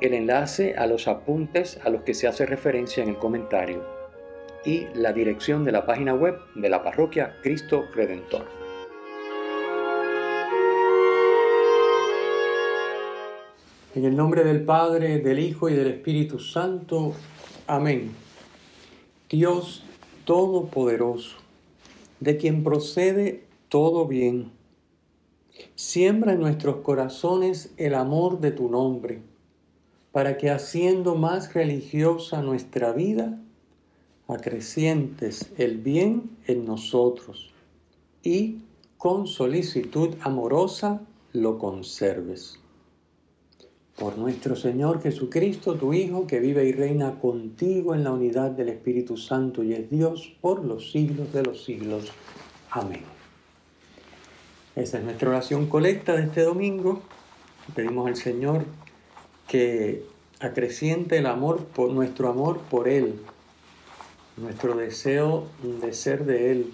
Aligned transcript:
el 0.00 0.14
enlace 0.14 0.74
a 0.76 0.86
los 0.86 1.08
apuntes 1.08 1.78
a 1.84 1.90
los 1.90 2.02
que 2.02 2.14
se 2.14 2.26
hace 2.26 2.46
referencia 2.46 3.02
en 3.02 3.10
el 3.10 3.18
comentario 3.18 3.84
y 4.64 4.86
la 4.94 5.12
dirección 5.12 5.64
de 5.64 5.72
la 5.72 5.84
página 5.84 6.14
web 6.14 6.38
de 6.54 6.70
la 6.70 6.82
parroquia 6.82 7.36
Cristo 7.42 7.84
Redentor. 7.94 8.46
En 13.94 14.04
el 14.04 14.16
nombre 14.16 14.44
del 14.44 14.64
Padre, 14.64 15.18
del 15.18 15.38
Hijo 15.38 15.68
y 15.68 15.74
del 15.74 15.88
Espíritu 15.88 16.38
Santo. 16.38 17.12
Amén. 17.66 18.12
Dios 19.28 19.84
Todopoderoso, 20.24 21.36
de 22.20 22.36
quien 22.36 22.62
procede 22.62 23.44
todo 23.68 24.06
bien, 24.06 24.52
siembra 25.74 26.32
en 26.32 26.40
nuestros 26.40 26.76
corazones 26.76 27.74
el 27.76 27.94
amor 27.94 28.40
de 28.40 28.52
tu 28.52 28.70
nombre 28.70 29.29
para 30.12 30.38
que 30.38 30.50
haciendo 30.50 31.14
más 31.14 31.54
religiosa 31.54 32.42
nuestra 32.42 32.92
vida, 32.92 33.38
acrecientes 34.28 35.52
el 35.58 35.78
bien 35.78 36.36
en 36.46 36.64
nosotros 36.64 37.52
y 38.22 38.58
con 38.96 39.26
solicitud 39.26 40.14
amorosa 40.20 41.00
lo 41.32 41.58
conserves. 41.58 42.58
Por 43.98 44.16
nuestro 44.18 44.56
Señor 44.56 45.02
Jesucristo, 45.02 45.74
tu 45.74 45.92
Hijo, 45.92 46.26
que 46.26 46.40
vive 46.40 46.64
y 46.64 46.72
reina 46.72 47.18
contigo 47.20 47.94
en 47.94 48.04
la 48.04 48.12
unidad 48.12 48.50
del 48.50 48.70
Espíritu 48.70 49.16
Santo 49.16 49.62
y 49.62 49.74
es 49.74 49.90
Dios 49.90 50.32
por 50.40 50.64
los 50.64 50.90
siglos 50.90 51.32
de 51.32 51.42
los 51.42 51.64
siglos. 51.64 52.10
Amén. 52.70 53.02
Esa 54.74 54.98
es 54.98 55.04
nuestra 55.04 55.28
oración 55.28 55.66
colecta 55.66 56.14
de 56.14 56.24
este 56.24 56.42
domingo. 56.42 57.02
Pedimos 57.74 58.06
al 58.06 58.16
Señor 58.16 58.64
que 59.50 60.04
acreciente 60.38 61.18
el 61.18 61.26
amor 61.26 61.64
por 61.64 61.90
nuestro 61.90 62.28
amor 62.28 62.58
por 62.70 62.86
Él, 62.86 63.16
nuestro 64.36 64.76
deseo 64.76 65.48
de 65.82 65.92
ser 65.92 66.24
de 66.24 66.52
Él, 66.52 66.72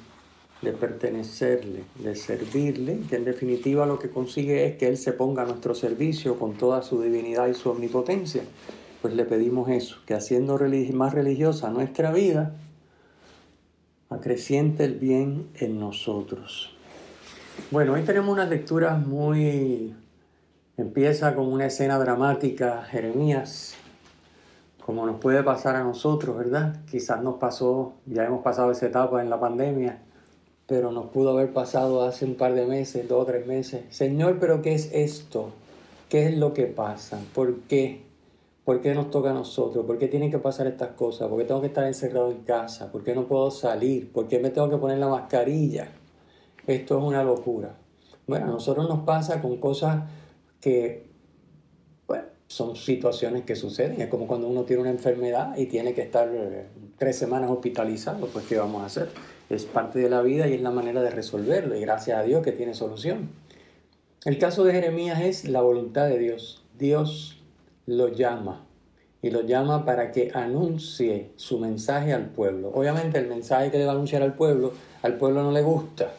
de 0.60 0.72
pertenecerle, 0.72 1.84
de 1.98 2.14
servirle, 2.14 3.00
que 3.08 3.16
en 3.16 3.24
definitiva 3.24 3.86
lo 3.86 3.98
que 3.98 4.10
consigue 4.10 4.66
es 4.66 4.76
que 4.76 4.88
Él 4.88 4.98
se 4.98 5.14
ponga 5.14 5.42
a 5.42 5.46
nuestro 5.46 5.74
servicio 5.74 6.38
con 6.38 6.52
toda 6.52 6.82
su 6.82 7.00
divinidad 7.00 7.48
y 7.48 7.54
su 7.54 7.70
omnipotencia. 7.70 8.42
Pues 9.00 9.14
le 9.14 9.24
pedimos 9.24 9.70
eso, 9.70 9.96
que 10.04 10.12
haciendo 10.12 10.58
más 10.92 11.14
religiosa 11.14 11.70
nuestra 11.70 12.12
vida, 12.12 12.56
acreciente 14.10 14.84
el 14.84 14.96
bien 14.96 15.46
en 15.54 15.80
nosotros. 15.80 16.76
Bueno, 17.70 17.94
hoy 17.94 18.02
tenemos 18.02 18.34
unas 18.34 18.50
lecturas 18.50 19.04
muy 19.04 19.94
Empieza 20.78 21.34
con 21.34 21.50
una 21.50 21.64
escena 21.64 21.98
dramática, 21.98 22.82
Jeremías, 22.82 23.74
como 24.84 25.06
nos 25.06 25.18
puede 25.20 25.42
pasar 25.42 25.74
a 25.74 25.82
nosotros, 25.82 26.36
¿verdad? 26.36 26.76
Quizás 26.90 27.22
nos 27.22 27.36
pasó, 27.36 27.94
ya 28.04 28.26
hemos 28.26 28.42
pasado 28.42 28.72
esa 28.72 28.84
etapa 28.84 29.22
en 29.22 29.30
la 29.30 29.40
pandemia, 29.40 30.02
pero 30.66 30.92
nos 30.92 31.06
pudo 31.06 31.30
haber 31.30 31.54
pasado 31.54 32.02
hace 32.02 32.26
un 32.26 32.34
par 32.34 32.52
de 32.52 32.66
meses, 32.66 33.08
dos 33.08 33.22
o 33.22 33.24
tres 33.24 33.46
meses. 33.46 33.84
Señor, 33.88 34.36
pero 34.38 34.60
¿qué 34.60 34.74
es 34.74 34.90
esto? 34.92 35.48
¿Qué 36.10 36.26
es 36.26 36.36
lo 36.36 36.52
que 36.52 36.66
pasa? 36.66 37.20
¿Por 37.34 37.60
qué? 37.60 38.04
¿Por 38.66 38.82
qué 38.82 38.94
nos 38.94 39.10
toca 39.10 39.30
a 39.30 39.34
nosotros? 39.34 39.86
¿Por 39.86 39.96
qué 39.96 40.08
tienen 40.08 40.30
que 40.30 40.38
pasar 40.38 40.66
estas 40.66 40.90
cosas? 40.90 41.28
¿Por 41.28 41.38
qué 41.38 41.46
tengo 41.46 41.62
que 41.62 41.68
estar 41.68 41.86
encerrado 41.86 42.30
en 42.30 42.42
casa? 42.42 42.92
¿Por 42.92 43.02
qué 43.02 43.14
no 43.14 43.24
puedo 43.24 43.50
salir? 43.50 44.12
¿Por 44.12 44.28
qué 44.28 44.40
me 44.40 44.50
tengo 44.50 44.68
que 44.68 44.76
poner 44.76 44.98
la 44.98 45.08
mascarilla? 45.08 45.88
Esto 46.66 46.98
es 46.98 47.02
una 47.02 47.24
locura. 47.24 47.76
Bueno, 48.26 48.44
a 48.44 48.48
nosotros 48.50 48.86
nos 48.86 49.04
pasa 49.04 49.40
con 49.40 49.56
cosas 49.56 50.02
que 50.60 51.06
bueno, 52.06 52.24
son 52.46 52.76
situaciones 52.76 53.44
que 53.44 53.56
suceden. 53.56 54.00
Es 54.00 54.08
como 54.08 54.26
cuando 54.26 54.48
uno 54.48 54.64
tiene 54.64 54.82
una 54.82 54.90
enfermedad 54.90 55.56
y 55.56 55.66
tiene 55.66 55.94
que 55.94 56.02
estar 56.02 56.28
eh, 56.32 56.66
tres 56.98 57.18
semanas 57.18 57.50
hospitalizado, 57.50 58.26
pues 58.26 58.46
¿qué 58.46 58.56
vamos 58.58 58.82
a 58.82 58.86
hacer? 58.86 59.08
Es 59.48 59.64
parte 59.64 59.98
de 59.98 60.10
la 60.10 60.22
vida 60.22 60.48
y 60.48 60.54
es 60.54 60.60
la 60.60 60.70
manera 60.70 61.02
de 61.02 61.10
resolverlo 61.10 61.76
y 61.76 61.80
gracias 61.80 62.18
a 62.18 62.22
Dios 62.22 62.42
que 62.42 62.52
tiene 62.52 62.74
solución. 62.74 63.30
El 64.24 64.38
caso 64.38 64.64
de 64.64 64.72
Jeremías 64.72 65.20
es 65.20 65.48
la 65.48 65.60
voluntad 65.60 66.08
de 66.08 66.18
Dios. 66.18 66.64
Dios 66.76 67.40
lo 67.86 68.08
llama 68.08 68.66
y 69.22 69.30
lo 69.30 69.42
llama 69.42 69.84
para 69.84 70.12
que 70.12 70.30
anuncie 70.34 71.30
su 71.36 71.58
mensaje 71.58 72.12
al 72.12 72.30
pueblo. 72.30 72.70
Obviamente 72.74 73.18
el 73.18 73.28
mensaje 73.28 73.70
que 73.70 73.78
le 73.78 73.84
va 73.84 73.92
a 73.92 73.94
anunciar 73.94 74.22
al 74.22 74.34
pueblo, 74.34 74.72
al 75.02 75.16
pueblo 75.16 75.42
no 75.42 75.52
le 75.52 75.62
gusta. 75.62 76.12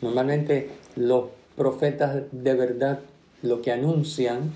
Normalmente 0.00 0.70
los 0.96 1.24
profetas 1.60 2.22
de 2.32 2.54
verdad 2.54 3.00
lo 3.42 3.60
que 3.60 3.70
anuncian, 3.70 4.50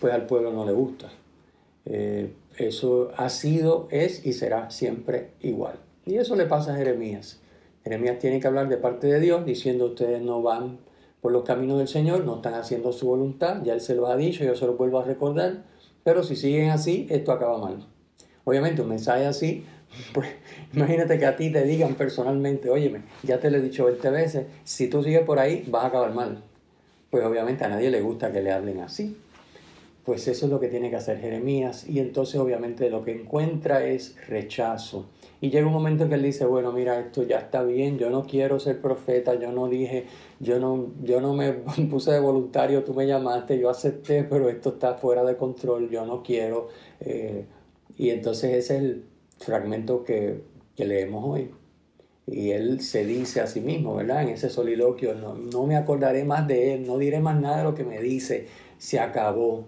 pues 0.00 0.12
al 0.12 0.26
pueblo 0.26 0.52
no 0.52 0.66
le 0.66 0.72
gusta. 0.72 1.08
Eh, 1.86 2.30
eso 2.58 3.10
ha 3.16 3.30
sido, 3.30 3.88
es 3.90 4.26
y 4.26 4.34
será 4.34 4.70
siempre 4.70 5.30
igual. 5.40 5.76
Y 6.04 6.16
eso 6.16 6.36
le 6.36 6.44
pasa 6.44 6.74
a 6.74 6.76
Jeremías. 6.76 7.40
Jeremías 7.84 8.18
tiene 8.18 8.38
que 8.38 8.46
hablar 8.46 8.68
de 8.68 8.76
parte 8.76 9.06
de 9.06 9.18
Dios 9.18 9.46
diciendo 9.46 9.86
ustedes 9.86 10.20
no 10.20 10.42
van 10.42 10.76
por 11.22 11.32
los 11.32 11.44
caminos 11.44 11.78
del 11.78 11.88
Señor, 11.88 12.26
no 12.26 12.36
están 12.36 12.52
haciendo 12.52 12.92
su 12.92 13.06
voluntad, 13.06 13.62
ya 13.64 13.72
Él 13.72 13.80
se 13.80 13.94
lo 13.94 14.06
ha 14.06 14.16
dicho, 14.16 14.44
yo 14.44 14.54
se 14.54 14.66
lo 14.66 14.74
vuelvo 14.74 15.00
a 15.00 15.04
recordar, 15.04 15.62
pero 16.04 16.22
si 16.22 16.36
siguen 16.36 16.68
así, 16.68 17.06
esto 17.08 17.32
acaba 17.32 17.56
mal. 17.56 17.86
Obviamente 18.44 18.82
un 18.82 18.90
mensaje 18.90 19.24
así 19.24 19.64
pues 20.12 20.28
imagínate 20.72 21.18
que 21.18 21.26
a 21.26 21.36
ti 21.36 21.50
te 21.50 21.64
digan 21.64 21.94
personalmente, 21.94 22.70
óyeme, 22.70 23.02
ya 23.22 23.40
te 23.40 23.50
lo 23.50 23.58
he 23.58 23.60
dicho 23.60 23.86
20 23.86 24.10
veces, 24.10 24.46
si 24.64 24.88
tú 24.88 25.02
sigues 25.02 25.22
por 25.22 25.38
ahí 25.38 25.64
vas 25.68 25.84
a 25.84 25.86
acabar 25.88 26.14
mal. 26.14 26.42
Pues 27.10 27.24
obviamente 27.24 27.64
a 27.64 27.68
nadie 27.68 27.90
le 27.90 28.00
gusta 28.00 28.30
que 28.32 28.40
le 28.40 28.52
hablen 28.52 28.80
así. 28.80 29.16
Pues 30.04 30.28
eso 30.28 30.46
es 30.46 30.50
lo 30.50 30.60
que 30.60 30.68
tiene 30.68 30.90
que 30.90 30.96
hacer 30.96 31.18
Jeremías 31.18 31.88
y 31.88 31.98
entonces 31.98 32.36
obviamente 32.36 32.88
lo 32.88 33.04
que 33.04 33.12
encuentra 33.12 33.84
es 33.84 34.16
rechazo. 34.28 35.06
Y 35.42 35.50
llega 35.50 35.66
un 35.66 35.72
momento 35.72 36.04
en 36.04 36.10
que 36.10 36.16
él 36.16 36.22
dice, 36.22 36.44
bueno, 36.44 36.70
mira, 36.70 37.00
esto 37.00 37.22
ya 37.22 37.38
está 37.38 37.62
bien, 37.62 37.98
yo 37.98 38.10
no 38.10 38.26
quiero 38.26 38.60
ser 38.60 38.80
profeta, 38.80 39.34
yo 39.34 39.52
no 39.52 39.68
dije, 39.68 40.06
yo 40.38 40.58
no, 40.58 40.88
yo 41.02 41.20
no 41.20 41.34
me 41.34 41.52
puse 41.90 42.12
de 42.12 42.20
voluntario, 42.20 42.84
tú 42.84 42.94
me 42.94 43.06
llamaste, 43.06 43.58
yo 43.58 43.70
acepté, 43.70 44.24
pero 44.24 44.48
esto 44.48 44.70
está 44.70 44.94
fuera 44.94 45.24
de 45.24 45.36
control, 45.36 45.88
yo 45.90 46.04
no 46.04 46.22
quiero. 46.22 46.68
Eh, 47.00 47.46
y 47.96 48.10
entonces 48.10 48.50
ese 48.54 48.76
es 48.76 48.82
el, 48.82 49.04
fragmento 49.40 50.04
que, 50.04 50.48
leemos 50.76 51.22
hoy. 51.26 51.50
Y 52.26 52.52
él 52.52 52.80
se 52.80 53.04
dice 53.04 53.42
a 53.42 53.46
sí 53.46 53.60
mismo, 53.60 53.94
¿verdad? 53.96 54.22
En 54.22 54.30
ese 54.30 54.48
soliloquio, 54.48 55.14
no, 55.14 55.34
no 55.34 55.66
me 55.66 55.76
acordaré 55.76 56.24
más 56.24 56.46
de 56.46 56.72
él, 56.72 56.86
no 56.86 56.96
diré 56.96 57.20
más 57.20 57.38
nada 57.38 57.58
de 57.58 57.64
lo 57.64 57.74
que 57.74 57.84
me 57.84 58.00
dice, 58.00 58.46
se 58.78 58.98
acabó. 58.98 59.66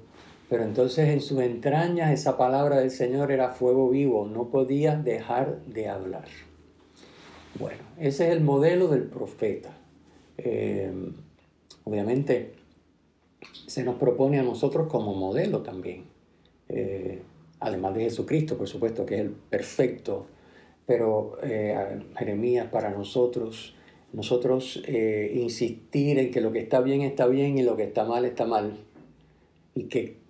Pero 0.49 0.65
entonces 0.65 1.09
en 1.09 1.21
sus 1.21 1.41
entrañas 1.41 2.13
esa 2.13 2.39
palabra 2.39 2.79
del 2.79 2.91
Señor 2.91 3.31
era 3.31 3.51
fuego 3.51 3.91
vivo, 3.91 4.27
no 4.27 4.49
podía 4.49 4.97
dejar 4.97 5.61
de 5.67 5.89
hablar. 5.89 6.25
Bueno, 7.59 7.83
ese 7.99 8.29
es 8.29 8.33
el 8.33 8.41
modelo 8.41 8.89
del 8.89 9.03
profeta. 9.03 9.77
Eh, 10.39 10.91
obviamente 11.85 12.55
se 13.67 13.85
nos 13.85 13.97
propone 13.97 14.39
a 14.39 14.43
nosotros 14.43 14.89
como 14.89 15.15
modelo 15.15 15.61
también. 15.61 16.05
Eh, 16.69 17.23
además 17.63 17.95
de 17.95 18.05
Jesucristo, 18.05 18.57
por 18.59 18.69
supuesto, 18.69 19.07
que 19.07 19.15
es 19.15 19.21
el 19.23 19.31
perfecto, 19.31 20.27
pero 20.87 21.39
eh, 21.43 22.01
Jeremías 22.19 22.69
para 22.69 22.91
nosotros, 22.91 23.75
nosotros 24.13 24.83
eh, 24.87 25.33
insistir 25.35 26.19
en 26.19 26.31
que 26.31 26.41
lo 26.41 26.53
que 26.53 26.59
está 26.59 26.81
bien 26.81 27.03
está 27.03 27.27
bien 27.27 27.59
y 27.59 27.63
lo 27.63 27.77
que 27.77 27.85
está 27.85 28.05
mal 28.05 28.25
está 28.25 28.45
mal, 28.45 28.79
y 29.75 29.85
que 29.85 30.23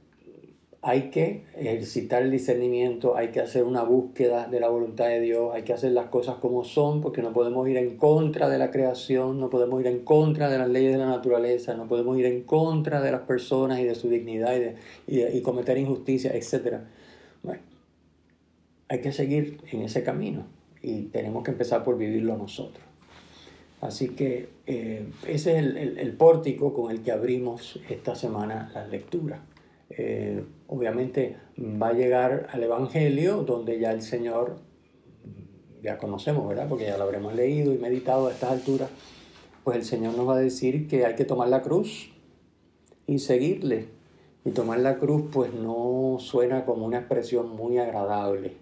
hay 0.84 1.10
que 1.10 1.44
ejercitar 1.56 2.24
el 2.24 2.32
discernimiento, 2.32 3.16
hay 3.16 3.28
que 3.28 3.38
hacer 3.38 3.62
una 3.62 3.84
búsqueda 3.84 4.48
de 4.48 4.58
la 4.58 4.68
voluntad 4.68 5.06
de 5.06 5.20
Dios, 5.20 5.54
hay 5.54 5.62
que 5.62 5.72
hacer 5.72 5.92
las 5.92 6.06
cosas 6.06 6.36
como 6.36 6.64
son, 6.64 7.00
porque 7.00 7.22
no 7.22 7.32
podemos 7.32 7.68
ir 7.68 7.76
en 7.76 7.96
contra 7.96 8.48
de 8.48 8.58
la 8.58 8.72
creación, 8.72 9.38
no 9.38 9.48
podemos 9.48 9.80
ir 9.80 9.86
en 9.86 10.00
contra 10.00 10.50
de 10.50 10.58
las 10.58 10.68
leyes 10.68 10.90
de 10.90 10.98
la 10.98 11.06
naturaleza, 11.06 11.74
no 11.74 11.86
podemos 11.86 12.18
ir 12.18 12.26
en 12.26 12.42
contra 12.42 13.00
de 13.00 13.12
las 13.12 13.20
personas 13.20 13.78
y 13.78 13.84
de 13.84 13.94
su 13.94 14.08
dignidad 14.08 14.56
y, 15.06 15.40
cometer 15.42 15.78
injusticia, 15.78 16.32
etc. 16.34 16.78
Hay 18.92 19.00
que 19.00 19.10
seguir 19.10 19.56
en 19.72 19.80
ese 19.80 20.02
camino 20.02 20.44
y 20.82 21.04
tenemos 21.04 21.44
que 21.44 21.52
empezar 21.52 21.82
por 21.82 21.96
vivirlo 21.96 22.36
nosotros. 22.36 22.84
Así 23.80 24.10
que 24.10 24.50
eh, 24.66 25.06
ese 25.26 25.58
es 25.58 25.64
el, 25.96 26.12
pórtico 26.12 26.74
con 26.74 26.90
el 26.90 27.00
que 27.00 27.10
abrimos 27.10 27.80
esta 27.88 28.14
semana 28.14 28.70
las 28.74 28.90
lecturas. 28.90 29.40
Eh, 29.88 30.44
obviamente 30.66 31.38
va 31.58 31.88
a 31.88 31.92
llegar 31.94 32.48
al 32.52 32.62
Evangelio 32.64 33.44
donde 33.44 33.78
ya 33.78 33.92
el 33.92 34.02
Señor, 34.02 34.58
ya 35.82 35.96
conocemos, 35.96 36.46
¿verdad? 36.46 36.68
Porque 36.68 36.84
ya 36.84 36.98
lo 36.98 37.04
habremos 37.04 37.34
leído 37.34 37.72
y 37.72 37.78
meditado 37.78 38.26
a 38.26 38.32
estas 38.32 38.50
alturas, 38.50 38.90
pues 39.64 39.78
el 39.78 39.84
Señor 39.86 40.18
nos 40.18 40.28
va 40.28 40.36
a 40.36 40.40
decir 40.40 40.86
que 40.86 41.06
hay 41.06 41.14
que 41.14 41.24
tomar 41.24 41.48
la 41.48 41.62
cruz 41.62 42.12
y 43.06 43.20
seguirle. 43.20 43.86
Y 44.44 44.50
tomar 44.50 44.80
la 44.80 44.98
cruz 44.98 45.30
pues 45.32 45.54
no 45.54 46.18
suena 46.18 46.66
como 46.66 46.84
una 46.84 46.98
expresión 46.98 47.56
muy 47.56 47.78
agradable. 47.78 48.60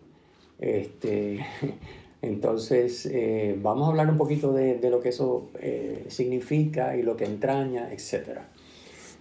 Este, 0.61 1.41
entonces 2.23 3.07
eh, 3.07 3.59
vamos 3.61 3.87
a 3.87 3.91
hablar 3.91 4.11
un 4.11 4.19
poquito 4.19 4.53
de, 4.53 4.79
lo 4.91 5.01
que 5.01 5.09
eso 5.09 5.49
eh, 5.59 6.05
significa 6.09 6.97
y 6.97 7.03
lo 7.03 7.17
que 7.17 7.25
entraña, 7.25 7.93
etc. 7.93 8.41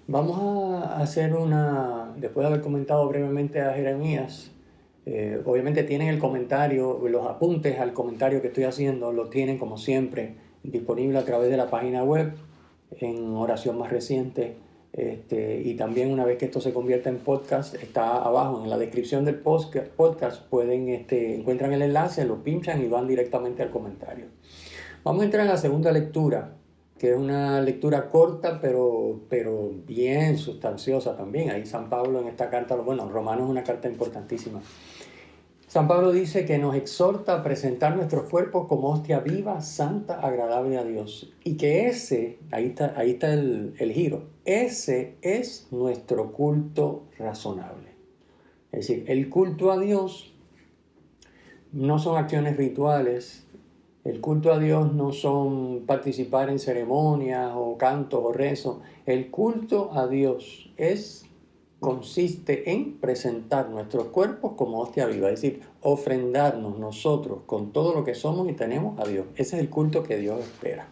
Vamos 0.08 0.84
a 0.84 1.02
hacer 1.02 1.34
una, 1.34 2.14
después 2.18 2.44
de 2.44 2.48
haber 2.48 2.62
comentado 2.62 3.08
brevemente 3.08 3.62
a 3.62 3.74
Jeremías, 3.74 4.52
eh, 5.06 5.42
obviamente 5.46 5.84
tienen 5.84 6.10
el 6.10 6.20
comentario, 6.20 7.00
los 7.08 7.26
apuntes 7.26 7.80
al 7.80 7.94
comentario 7.94 8.42
que 8.42 8.48
estoy 8.48 8.66
haciendo, 8.66 9.12
lo 9.12 9.30
tienen 9.30 9.58
como 9.58 9.78
siempre 9.78 10.36
disponible 10.64 11.18
a 11.18 11.26
través 11.26 11.50
de 11.50 11.58
la 11.58 11.70
página 11.70 12.04
web 12.04 12.34
en 13.00 13.34
oración 13.36 13.78
más 13.78 13.92
reciente 13.92 14.58
este, 14.94 15.62
y 15.62 15.76
también 15.76 16.12
una 16.12 16.26
vez 16.26 16.38
que 16.38 16.46
esto 16.46 16.60
se 16.62 16.74
convierta 16.74 17.10
en 17.10 17.18
podcast, 17.18 17.76
está 17.76 18.18
abajo 18.24 18.64
en 18.64 18.70
la 18.70 18.78
descripción 18.78 19.24
del 19.24 19.36
podcast, 19.36 20.42
pueden, 20.50 20.90
este, 20.90 21.36
encuentran 21.36 21.74
el 21.74 21.82
enlace, 21.82 22.26
lo 22.26 22.44
pinchan 22.44 22.84
y 22.84 22.88
van 22.88 23.08
directamente 23.08 23.62
al 23.62 23.70
comentario. 23.70 24.26
Vamos 25.04 25.22
a 25.22 25.26
entrar 25.26 25.46
en 25.46 25.52
la 25.52 25.58
segunda 25.58 25.92
lectura, 25.92 26.56
que 26.98 27.12
es 27.12 27.18
una 27.18 27.62
lectura 27.62 28.10
corta 28.10 28.60
pero, 28.60 29.22
pero 29.30 29.72
bien 29.88 30.38
sustanciosa 30.38 31.16
también. 31.16 31.50
Ahí 31.50 31.66
San 31.66 31.90
Pablo 31.90 32.20
en 32.20 32.28
esta 32.28 32.50
carta, 32.50 32.76
bueno, 32.76 33.08
Romanos 33.10 33.46
es 33.46 33.50
una 33.50 33.64
carta 33.64 33.88
importantísima. 33.88 34.60
San 35.70 35.88
Pablo 35.88 36.12
dice 36.12 36.46
que 36.46 36.58
nos 36.58 36.74
exhorta 36.74 37.36
a 37.36 37.44
presentar 37.44 37.96
nuestros 37.96 38.28
cuerpos 38.28 38.68
como 38.68 38.90
hostia 38.90 39.20
viva, 39.20 39.62
santa, 39.62 40.20
agradable 40.20 40.80
a 40.80 40.84
Dios. 40.84 41.32
Y 41.44 41.58
que 41.58 41.86
ese, 41.86 42.40
ahí 42.50 42.76
está, 42.76 43.34
el, 43.34 43.76
el 43.78 43.92
giro, 43.92 44.24
ese 44.46 45.14
es 45.22 45.68
nuestro 45.70 46.32
culto 46.32 47.04
razonable. 47.20 47.90
Es 48.72 48.88
decir, 48.88 49.06
el 49.10 49.30
culto 49.30 49.72
a 49.72 49.80
Dios 49.80 50.34
no 51.72 52.00
son 52.00 52.18
acciones 52.18 52.58
rituales, 52.58 53.46
el 54.06 54.22
culto 54.22 54.52
a 54.52 54.58
Dios 54.58 54.92
no 54.92 55.12
son 55.12 55.84
participar 55.86 56.50
en 56.50 56.58
ceremonias 56.58 57.52
o 57.54 57.78
cantos 57.78 58.22
o 58.24 58.34
rezos. 58.34 58.80
El 59.06 59.30
culto 59.30 59.92
a 59.94 60.08
Dios 60.08 60.72
es 60.78 61.29
consiste 61.80 62.72
en 62.72 62.98
presentar 62.98 63.70
nuestros 63.70 64.06
cuerpos 64.08 64.54
como 64.58 64.80
hostia 64.82 65.06
viva, 65.06 65.30
es 65.30 65.42
decir, 65.42 65.62
ofrendarnos 65.82 66.78
nosotros 66.78 67.40
con 67.46 67.72
todo 67.72 67.94
lo 67.94 68.04
que 68.04 68.16
somos 68.16 68.50
y 68.50 68.54
tenemos 68.54 69.00
a 69.00 69.08
Dios. 69.08 69.28
Ese 69.36 69.56
es 69.56 69.62
el 69.62 69.70
culto 69.70 70.04
que 70.04 70.18
Dios 70.18 70.40
espera. 70.42 70.88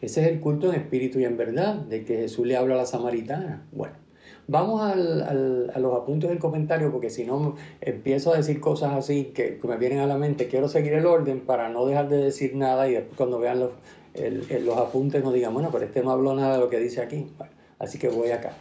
Ese 0.00 0.22
es 0.22 0.28
el 0.28 0.40
culto 0.40 0.72
en 0.72 0.80
espíritu 0.80 1.20
y 1.20 1.24
en 1.24 1.36
verdad, 1.36 1.74
de 1.76 2.04
que 2.04 2.16
Jesús 2.16 2.46
le 2.46 2.56
habla 2.56 2.74
a 2.74 2.78
la 2.78 2.86
samaritana. 2.86 3.66
Bueno, 3.72 3.94
vamos 4.48 4.82
a 4.82 4.94
los 4.94 5.94
apuntes 5.94 6.28
del 6.28 6.38
comentario, 6.38 6.90
porque 6.90 7.08
si 7.08 7.24
no 7.24 7.54
empiezo 7.80 8.32
a 8.32 8.36
decir 8.36 8.60
cosas 8.60 8.92
así 8.92 9.26
que, 9.26 9.58
me 9.62 9.76
vienen 9.76 10.00
a 10.00 10.06
la 10.06 10.18
mente, 10.18 10.48
quiero 10.48 10.68
seguir 10.68 10.92
el 10.94 11.06
orden 11.06 11.40
para 11.40 11.68
no 11.68 11.86
dejar 11.86 12.08
de 12.08 12.18
decir 12.18 12.54
nada 12.56 12.90
y 12.90 13.00
cuando 13.16 13.38
vean 13.38 13.60
los, 13.60 13.70
los 14.64 14.76
apuntes 14.76 15.22
no 15.22 15.32
digan, 15.32 15.54
bueno, 15.54 15.70
pero 15.72 15.84
este 15.84 16.02
no 16.02 16.10
habló 16.10 16.34
nada 16.34 16.54
de 16.54 16.60
lo 16.60 16.68
que 16.68 16.78
dice 16.78 17.00
aquí. 17.00 17.28
así 17.78 17.98
que 17.98 18.08
voy 18.08 18.30
acá. 18.30 18.52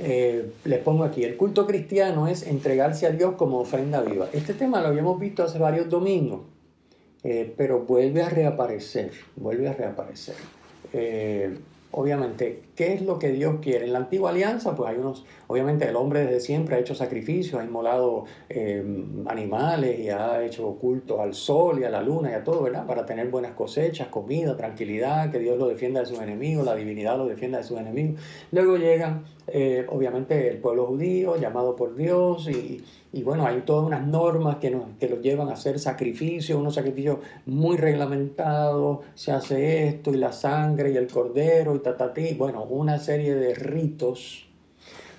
Eh, 0.00 0.52
les 0.64 0.78
pongo 0.78 1.04
aquí, 1.04 1.22
el 1.24 1.36
culto 1.36 1.66
cristiano 1.66 2.26
es 2.26 2.46
entregarse 2.46 3.06
a 3.06 3.10
Dios 3.10 3.34
como 3.36 3.58
ofrenda 3.60 4.00
viva. 4.00 4.28
Este 4.32 4.54
tema 4.54 4.80
lo 4.80 4.88
habíamos 4.88 5.20
visto 5.20 5.42
hace 5.42 5.58
varios 5.58 5.88
domingos, 5.88 6.42
eh, 7.22 7.52
pero 7.56 7.80
vuelve 7.80 8.22
a 8.22 8.30
reaparecer, 8.30 9.12
vuelve 9.36 9.68
a 9.68 9.74
reaparecer. 9.74 10.36
Eh, 10.92 11.54
obviamente, 11.90 12.62
¿qué 12.74 12.94
es 12.94 13.02
lo 13.02 13.18
que 13.18 13.30
Dios 13.32 13.56
quiere? 13.60 13.86
En 13.86 13.92
la 13.92 13.98
antigua 13.98 14.30
alianza, 14.30 14.74
pues 14.74 14.90
hay 14.90 14.96
unos, 14.96 15.24
obviamente 15.46 15.88
el 15.88 15.96
hombre 15.96 16.24
desde 16.24 16.40
siempre 16.40 16.76
ha 16.76 16.78
hecho 16.78 16.94
sacrificios, 16.94 17.60
ha 17.60 17.64
inmolado 17.64 18.24
eh, 18.48 18.82
animales 19.26 19.98
y 20.00 20.08
ha 20.08 20.42
hecho 20.44 20.74
cultos 20.80 21.20
al 21.20 21.34
sol 21.34 21.80
y 21.80 21.84
a 21.84 21.90
la 21.90 22.02
luna 22.02 22.30
y 22.30 22.34
a 22.34 22.44
todo, 22.44 22.62
¿verdad? 22.62 22.86
Para 22.86 23.04
tener 23.04 23.28
buenas 23.28 23.52
cosechas, 23.52 24.08
comida, 24.08 24.56
tranquilidad, 24.56 25.30
que 25.30 25.38
Dios 25.38 25.58
lo 25.58 25.68
defienda 25.68 26.00
de 26.00 26.06
sus 26.06 26.20
enemigos, 26.20 26.64
la 26.64 26.74
divinidad 26.74 27.16
lo 27.18 27.26
defienda 27.26 27.58
de 27.58 27.64
sus 27.64 27.78
enemigos. 27.78 28.20
Luego 28.50 28.76
llegan, 28.76 29.24
eh, 29.48 29.86
obviamente, 29.88 30.48
el 30.48 30.58
pueblo 30.58 30.86
judío 30.86 31.36
llamado 31.36 31.76
por 31.76 31.94
Dios 31.94 32.48
y 32.48 32.82
y 33.14 33.22
bueno, 33.22 33.46
hay 33.46 33.60
todas 33.60 33.84
unas 33.84 34.06
normas 34.06 34.56
que, 34.56 34.70
nos, 34.70 34.84
que 34.98 35.06
los 35.06 35.20
llevan 35.20 35.50
a 35.50 35.52
hacer 35.52 35.78
sacrificios, 35.78 36.58
unos 36.58 36.74
sacrificios 36.74 37.18
muy 37.44 37.76
reglamentados, 37.76 39.00
se 39.14 39.32
hace 39.32 39.86
esto 39.86 40.12
y 40.12 40.16
la 40.16 40.32
sangre 40.32 40.92
y 40.92 40.96
el 40.96 41.08
cordero 41.08 41.74
y 41.74 41.80
tatatí, 41.80 42.32
bueno, 42.34 42.61
una 42.64 42.98
serie 42.98 43.34
de 43.34 43.54
ritos. 43.54 44.48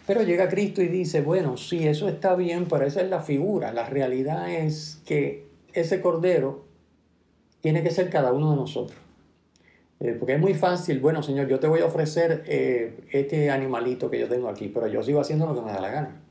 Pero 0.06 0.24
llega 0.24 0.50
Cristo 0.50 0.82
y 0.82 0.88
dice, 0.88 1.22
bueno, 1.22 1.56
sí, 1.58 1.88
eso 1.88 2.10
está 2.10 2.36
bien, 2.36 2.66
pero 2.70 2.86
esa 2.86 3.02
es 3.02 3.10
la 3.10 3.22
figura. 3.22 3.72
La 3.72 3.86
realidad 3.88 4.54
es 4.54 5.02
que 5.06 5.48
ese 5.74 6.02
cordero 6.02 6.66
tiene 7.62 7.84
que 7.84 7.92
ser 7.92 8.10
cada 8.10 8.34
uno 8.34 8.52
de 8.52 8.58
nosotros. 8.58 9.00
Eh, 10.00 10.18
porque 10.20 10.34
es 10.34 10.40
muy 10.40 10.54
fácil, 10.54 11.00
bueno, 11.00 11.24
Señor, 11.24 11.48
yo 11.48 11.62
te 11.62 11.68
voy 11.68 11.80
a 11.80 11.86
ofrecer 11.86 12.44
eh, 12.48 13.06
este 13.12 13.50
animalito 13.50 14.10
que 14.10 14.20
yo 14.20 14.28
tengo 14.28 14.50
aquí, 14.50 14.68
pero 14.68 14.88
yo 14.88 15.02
sigo 15.02 15.22
haciendo 15.22 15.46
lo 15.46 15.56
que 15.56 15.62
me 15.62 15.72
da 15.72 15.80
la 15.80 15.90
gana. 15.90 16.22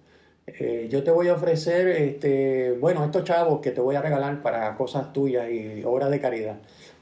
Eh, 0.46 0.88
yo 0.90 1.02
te 1.02 1.10
voy 1.10 1.28
a 1.28 1.34
ofrecer, 1.34 1.88
este, 1.88 2.72
bueno, 2.78 3.02
estos 3.04 3.24
chavos 3.24 3.60
que 3.60 3.70
te 3.70 3.80
voy 3.80 3.94
a 3.94 4.02
regalar 4.02 4.42
para 4.42 4.76
cosas 4.76 5.12
tuyas 5.14 5.48
y 5.50 5.82
obras 5.84 6.10
de 6.10 6.20
caridad. 6.20 6.56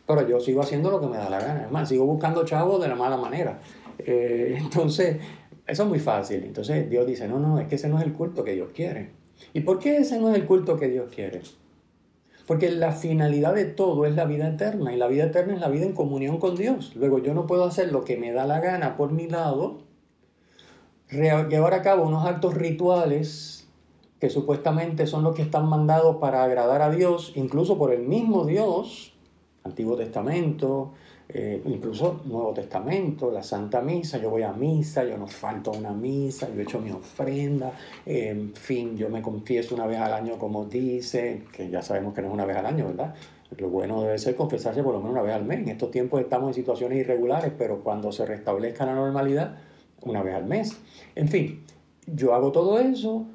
Pero 0.06 0.28
yo 0.28 0.38
sigo 0.38 0.60
haciendo 0.60 0.90
lo 0.90 1.00
que 1.00 1.06
me 1.06 1.16
da 1.16 1.28
la 1.30 1.40
gana. 1.40 1.68
Es 1.82 1.88
sigo 1.88 2.04
buscando 2.04 2.44
chavos 2.44 2.80
de 2.80 2.88
la 2.88 2.94
mala 2.94 3.16
manera. 3.16 3.58
Eh, 4.06 4.56
entonces, 4.60 5.18
eso 5.66 5.82
es 5.82 5.88
muy 5.88 5.98
fácil. 5.98 6.44
Entonces 6.44 6.88
Dios 6.88 7.06
dice, 7.06 7.28
no, 7.28 7.38
no, 7.38 7.58
es 7.58 7.68
que 7.68 7.76
ese 7.76 7.88
no 7.88 7.98
es 7.98 8.04
el 8.04 8.12
culto 8.12 8.44
que 8.44 8.54
Dios 8.54 8.70
quiere. 8.74 9.10
¿Y 9.54 9.60
por 9.60 9.78
qué 9.78 9.98
ese 9.98 10.18
no 10.18 10.30
es 10.30 10.36
el 10.36 10.46
culto 10.46 10.76
que 10.78 10.88
Dios 10.88 11.10
quiere? 11.14 11.42
Porque 12.46 12.70
la 12.70 12.92
finalidad 12.92 13.54
de 13.54 13.64
todo 13.64 14.06
es 14.06 14.14
la 14.14 14.24
vida 14.24 14.48
eterna 14.48 14.92
y 14.92 14.96
la 14.96 15.06
vida 15.06 15.24
eterna 15.24 15.54
es 15.54 15.60
la 15.60 15.68
vida 15.68 15.86
en 15.86 15.92
comunión 15.92 16.38
con 16.38 16.56
Dios. 16.56 16.94
Luego 16.96 17.20
yo 17.20 17.32
no 17.32 17.46
puedo 17.46 17.64
hacer 17.64 17.92
lo 17.92 18.04
que 18.04 18.16
me 18.16 18.32
da 18.32 18.46
la 18.46 18.60
gana 18.60 18.96
por 18.96 19.12
mi 19.12 19.28
lado 19.28 19.90
llevar 21.10 21.74
a 21.74 21.82
cabo 21.82 22.04
unos 22.04 22.24
actos 22.26 22.54
rituales 22.54 23.68
que 24.20 24.30
supuestamente 24.30 25.06
son 25.06 25.24
los 25.24 25.34
que 25.34 25.42
están 25.42 25.68
mandados 25.68 26.16
para 26.16 26.44
agradar 26.44 26.82
a 26.82 26.90
Dios, 26.90 27.32
incluso 27.34 27.78
por 27.78 27.92
el 27.92 28.02
mismo 28.02 28.44
Dios, 28.44 29.14
Antiguo 29.64 29.96
Testamento, 29.96 30.92
eh, 31.32 31.62
incluso 31.66 32.22
Nuevo 32.24 32.52
Testamento, 32.52 33.30
la 33.30 33.42
Santa 33.42 33.80
Misa, 33.80 34.18
yo 34.18 34.30
voy 34.30 34.42
a 34.42 34.52
misa, 34.52 35.04
yo 35.04 35.16
no 35.16 35.28
falto 35.28 35.72
a 35.72 35.76
una 35.76 35.92
misa, 35.92 36.48
yo 36.52 36.60
he 36.60 36.64
hecho 36.64 36.80
mi 36.80 36.90
ofrenda, 36.90 37.72
en 38.04 38.52
fin, 38.54 38.96
yo 38.96 39.08
me 39.08 39.22
confieso 39.22 39.76
una 39.76 39.86
vez 39.86 39.98
al 39.98 40.12
año 40.12 40.38
como 40.38 40.64
dice, 40.64 41.44
que 41.52 41.70
ya 41.70 41.82
sabemos 41.82 42.14
que 42.14 42.22
no 42.22 42.28
es 42.28 42.34
una 42.34 42.46
vez 42.46 42.56
al 42.56 42.66
año, 42.66 42.86
¿verdad? 42.86 43.14
Lo 43.58 43.68
bueno 43.68 44.02
debe 44.02 44.18
ser 44.18 44.34
confesarse 44.34 44.82
por 44.82 44.92
lo 44.92 45.00
menos 45.00 45.12
una 45.12 45.22
vez 45.22 45.34
al 45.34 45.44
mes. 45.44 45.60
En 45.60 45.68
estos 45.68 45.90
tiempos 45.90 46.20
estamos 46.20 46.48
en 46.48 46.54
situaciones 46.54 46.98
irregulares, 46.98 47.52
pero 47.56 47.82
cuando 47.82 48.12
se 48.12 48.24
restablezca 48.24 48.86
la 48.86 48.94
normalidad, 48.94 49.56
una 50.02 50.22
vez 50.22 50.34
al 50.34 50.46
mes. 50.46 50.76
En 51.14 51.28
fin, 51.28 51.64
yo 52.06 52.34
hago 52.34 52.52
todo 52.52 52.78
eso, 52.78 53.26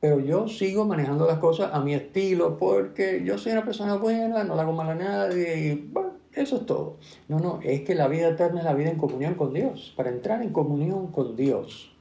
pero 0.00 0.20
yo 0.20 0.48
sigo 0.48 0.84
manejando 0.84 1.26
las 1.26 1.38
cosas 1.38 1.70
a 1.72 1.80
mi 1.80 1.94
estilo 1.94 2.56
porque 2.56 3.22
yo 3.24 3.38
soy 3.38 3.52
una 3.52 3.64
persona 3.64 3.96
buena, 3.96 4.44
no 4.44 4.54
le 4.54 4.60
hago 4.60 4.72
mal 4.72 4.90
a 4.90 4.94
nadie 4.94 5.66
y 5.66 5.74
bueno, 5.92 6.23
eso 6.36 6.56
es 6.56 6.66
todo. 6.66 6.98
No, 7.28 7.38
no, 7.38 7.60
es 7.62 7.82
que 7.82 7.94
la 7.94 8.08
vida 8.08 8.28
eterna 8.28 8.60
es 8.60 8.64
la 8.64 8.74
vida 8.74 8.90
en 8.90 8.98
comunión 8.98 9.34
con 9.34 9.52
Dios. 9.52 9.92
Para 9.96 10.10
entrar 10.10 10.42
en 10.42 10.50
comunión 10.50 11.08
con 11.08 11.36
Dios 11.36 11.94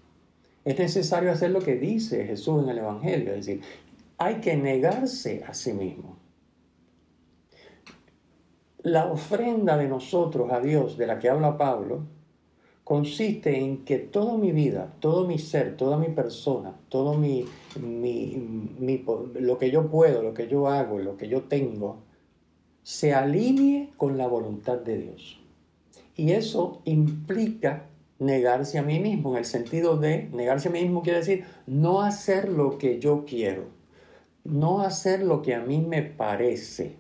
es 0.66 0.80
necesario 0.80 1.32
hacer 1.32 1.52
lo 1.52 1.60
que 1.60 1.76
dice 1.76 2.26
Jesús 2.26 2.64
en 2.64 2.70
el 2.70 2.78
Evangelio, 2.78 3.34
es 3.34 3.46
decir, 3.46 3.62
hay 4.18 4.36
que 4.36 4.56
negarse 4.56 5.44
a 5.46 5.54
sí 5.54 5.74
mismo. 5.74 6.18
La 8.82 9.12
ofrenda 9.12 9.78
de 9.78 9.88
nosotros 9.88 10.52
a 10.52 10.60
Dios 10.60 10.98
de 10.98 11.08
la 11.08 11.20
que 11.20 11.30
habla 11.30 11.58
Pablo 11.58 12.04
consiste 12.84 13.58
en 13.58 13.86
que 13.86 13.98
toda 13.98 14.38
mi 14.38 14.52
vida, 14.52 14.94
todo 15.00 15.26
mi 15.26 15.40
ser, 15.40 15.78
toda 15.78 15.98
mi 15.98 16.10
persona, 16.10 16.76
todo 16.90 17.14
mi, 17.18 17.46
lo 17.80 19.58
que 19.58 19.72
yo 19.72 19.90
puedo, 19.90 20.22
lo 20.22 20.34
que 20.34 20.48
yo 20.48 20.68
hago, 20.68 21.00
lo 21.00 21.16
que 21.16 21.30
yo 21.30 21.44
tengo, 21.44 21.98
se 22.84 23.14
alinee 23.14 23.92
con 23.98 24.18
la 24.18 24.28
voluntad 24.28 24.78
de 24.78 24.98
Dios. 24.98 25.40
Y 26.16 26.32
eso 26.32 26.82
implica 26.86 27.88
negarse 28.20 28.78
a 28.78 28.84
mí 28.84 29.00
mismo, 29.00 29.32
en 29.32 29.38
el 29.38 29.46
sentido 29.46 29.98
de 29.98 30.30
negarse 30.34 30.70
a 30.70 30.72
mí 30.72 30.82
mismo 30.82 31.02
quiere 31.02 31.20
decir 31.20 31.46
no 31.66 32.02
hacer 32.02 32.50
lo 32.50 32.78
que 32.78 33.00
yo 33.00 33.26
quiero, 33.26 33.66
no 34.44 34.82
hacer 34.82 35.24
lo 35.24 35.42
que 35.42 35.56
a 35.56 35.62
mí 35.62 35.80
me 35.80 36.04
parece, 36.04 36.98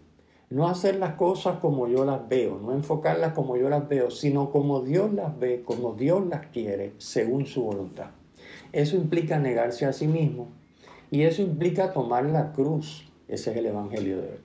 no 0.49 0.67
hacer 0.67 0.95
las 0.95 1.15
cosas 1.15 1.59
como 1.59 1.87
yo 1.87 2.05
las 2.05 2.27
veo, 2.27 2.59
no 2.59 2.73
enfocarlas 2.73 3.33
como 3.33 3.57
yo 3.57 3.69
las 3.69 3.87
veo, 3.87 4.11
sino 4.11 4.51
como 4.51 4.81
Dios 4.81 5.13
las 5.13 5.37
ve, 5.39 5.63
como 5.63 5.93
Dios 5.93 6.25
las 6.27 6.47
quiere, 6.47 6.93
según 6.97 7.45
su 7.45 7.63
voluntad. 7.63 8.11
Eso 8.71 8.95
implica 8.95 9.39
negarse 9.39 9.85
a 9.85 9.93
sí 9.93 10.07
mismo 10.07 10.47
y 11.11 11.23
eso 11.23 11.41
implica 11.41 11.93
tomar 11.93 12.25
la 12.25 12.51
cruz. 12.53 13.07
Ese 13.27 13.51
es 13.51 13.57
el 13.57 13.67
Evangelio 13.67 14.17
de 14.17 14.29
hoy. 14.29 14.39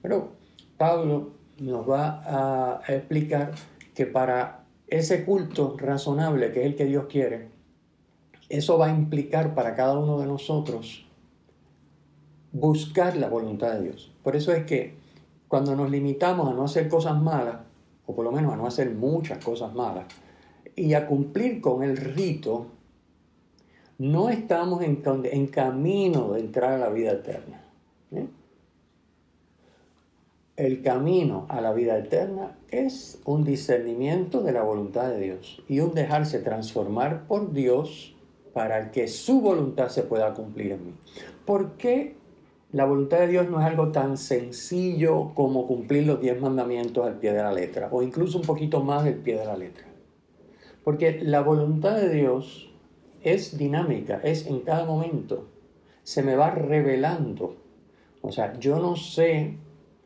Pero 0.00 0.41
Pablo 0.76 1.30
nos 1.58 1.88
va 1.88 2.22
a 2.26 2.92
explicar 2.92 3.52
que 3.94 4.06
para 4.06 4.64
ese 4.88 5.24
culto 5.24 5.76
razonable, 5.78 6.52
que 6.52 6.60
es 6.60 6.66
el 6.66 6.76
que 6.76 6.84
Dios 6.84 7.06
quiere, 7.08 7.48
eso 8.48 8.76
va 8.76 8.86
a 8.86 8.90
implicar 8.90 9.54
para 9.54 9.74
cada 9.74 9.98
uno 9.98 10.18
de 10.18 10.26
nosotros 10.26 11.06
buscar 12.52 13.16
la 13.16 13.28
voluntad 13.28 13.72
de 13.72 13.84
Dios. 13.84 14.12
Por 14.22 14.36
eso 14.36 14.52
es 14.52 14.64
que 14.64 14.94
cuando 15.48 15.74
nos 15.74 15.90
limitamos 15.90 16.48
a 16.48 16.52
no 16.52 16.64
hacer 16.64 16.88
cosas 16.88 17.20
malas, 17.20 17.56
o 18.06 18.14
por 18.14 18.24
lo 18.24 18.32
menos 18.32 18.52
a 18.52 18.56
no 18.56 18.66
hacer 18.66 18.90
muchas 18.90 19.42
cosas 19.42 19.74
malas, 19.74 20.04
y 20.76 20.94
a 20.94 21.06
cumplir 21.06 21.60
con 21.60 21.82
el 21.82 21.96
rito, 21.96 22.66
no 23.98 24.28
estamos 24.28 24.82
en, 24.82 25.46
camino 25.46 26.32
de 26.32 26.40
entrar 26.40 26.72
a 26.72 26.78
la 26.78 26.88
vida 26.88 27.12
eterna. 27.12 27.62
El 30.56 30.82
camino 30.82 31.46
a 31.48 31.60
la 31.60 31.72
vida 31.72 31.96
eterna 31.96 32.58
es 32.70 33.20
un 33.24 33.42
discernimiento 33.42 34.42
de 34.42 34.52
la 34.52 34.62
voluntad 34.62 35.08
de 35.08 35.18
Dios 35.18 35.62
y 35.66 35.80
un 35.80 35.94
dejarse 35.94 36.40
transformar 36.40 37.26
por 37.26 37.52
Dios 37.52 38.14
para 38.52 38.90
que 38.90 39.08
su 39.08 39.40
voluntad 39.40 39.88
se 39.88 40.02
pueda 40.02 40.34
cumplir 40.34 40.72
en 40.72 40.86
mí. 40.86 40.94
¿Por 41.46 41.72
qué 41.78 42.16
la 42.72 42.86
voluntad 42.86 43.20
de 43.20 43.28
Dios 43.28 43.50
no 43.50 43.60
es 43.60 43.66
algo 43.66 43.92
tan 43.92 44.16
sencillo 44.16 45.32
como 45.34 45.66
cumplir 45.66 46.06
los 46.06 46.22
diez 46.22 46.40
mandamientos 46.40 47.06
al 47.06 47.18
pie 47.18 47.34
de 47.34 47.42
la 47.42 47.52
letra, 47.52 47.90
o 47.92 48.02
incluso 48.02 48.38
un 48.38 48.44
poquito 48.44 48.82
más 48.82 49.04
del 49.04 49.16
pie 49.16 49.38
de 49.38 49.44
la 49.44 49.58
letra. 49.58 49.84
Porque 50.82 51.20
la 51.22 51.42
voluntad 51.42 51.96
de 51.96 52.08
Dios 52.08 52.72
es 53.20 53.58
dinámica, 53.58 54.20
es 54.24 54.46
en 54.46 54.60
cada 54.60 54.86
momento. 54.86 55.48
Se 56.02 56.22
me 56.22 56.34
va 56.34 56.50
revelando. 56.50 57.56
O 58.22 58.32
sea, 58.32 58.58
yo 58.58 58.78
no 58.78 58.96
sé, 58.96 59.58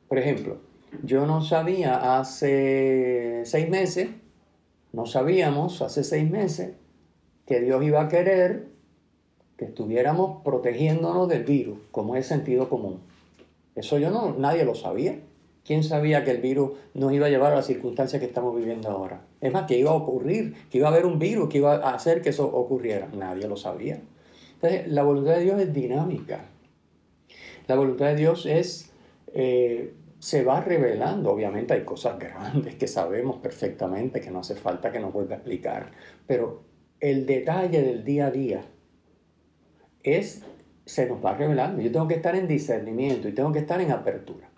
por 0.09 0.19
ejemplo, 0.19 0.59
yo 1.03 1.27
no 1.27 1.43
sabía 1.43 2.19
hace 2.19 3.43
seis 3.45 3.69
meses, 3.69 4.09
no 4.93 5.07
sabíamos 5.07 5.83
hace 5.83 6.05
seis 6.05 6.31
meses 6.31 6.75
que 7.47 7.61
Dios 7.61 7.83
iba 7.85 8.03
a 8.03 8.09
querer 8.09 8.69
que 9.57 9.65
estuviéramos 9.65 10.43
protegiéndonos 10.43 11.29
del 11.29 11.45
virus, 11.45 11.79
como 11.91 12.17
es 12.17 12.27
sentido 12.27 12.69
común. 12.69 13.01
Eso 13.75 13.99
yo 13.99 14.11
no, 14.11 14.35
nadie 14.35 14.65
lo 14.65 14.75
sabía. 14.75 15.19
¿Quién 15.65 15.83
sabía 15.83 16.25
que 16.25 16.31
el 16.31 16.41
virus 16.41 16.73
nos 16.95 17.13
iba 17.13 17.27
a 17.27 17.29
llevar 17.29 17.53
a 17.53 17.57
las 17.57 17.67
circunstancias 17.67 18.21
que 18.21 18.27
estamos 18.27 18.55
viviendo 18.55 18.89
ahora? 18.89 19.23
Es 19.41 19.53
más, 19.53 19.67
que 19.67 19.77
iba 19.77 19.91
a 19.91 19.95
ocurrir, 19.95 20.55
que 20.71 20.79
iba 20.79 20.89
a 20.89 20.93
haber 20.93 21.07
un 21.07 21.19
virus 21.19 21.49
que 21.49 21.59
iba 21.59 21.75
a 21.75 21.95
hacer 21.95 22.23
que 22.23 22.29
eso 22.29 22.47
ocurriera. 22.47 23.09
Nadie 23.17 23.49
lo 23.49 23.57
sabía. 23.57 24.01
Entonces, 24.55 24.89
la 24.89 25.03
voluntad 25.03 25.35
de 25.35 25.43
Dios 25.43 25.61
es 25.61 25.75
dinámica. 25.75 26.45
La 27.67 27.75
voluntad 27.75 28.07
de 28.07 28.17
Dios 28.17 28.47
es, 28.47 28.93
eh, 29.37 29.95
se 30.19 30.43
va 30.43 30.61
revelando. 30.61 31.31
Obviamente 31.31 31.75
hay 31.75 31.85
cosas 31.85 32.19
grandes 32.19 32.75
que 32.75 32.89
sabemos 32.89 33.37
perfectamente, 33.37 34.21
que 34.21 34.31
no 34.31 34.41
hace 34.41 34.57
falta 34.57 34.91
que 34.91 34.99
nos 34.99 35.13
vuelva 35.13 35.35
a 35.35 35.39
explicar. 35.39 35.93
Pero 36.27 36.63
el 37.01 37.27
detalle 37.27 37.83
del 37.83 38.03
día 38.03 38.27
a 38.27 38.31
día, 38.31 38.65
es, 40.07 40.43
se 40.87 41.07
nos 41.07 41.23
va 41.23 41.35
revelando. 41.35 41.83
Yo 41.83 41.93
tengo 41.93 42.09
que 42.09 42.15
estar 42.15 42.35
en 42.37 42.49
discernimiento 42.49 43.29
y 43.29 43.33
tengo 43.33 43.53
que 43.53 43.59
estar 43.59 43.81
en 43.81 43.91
apertura. 43.91 44.49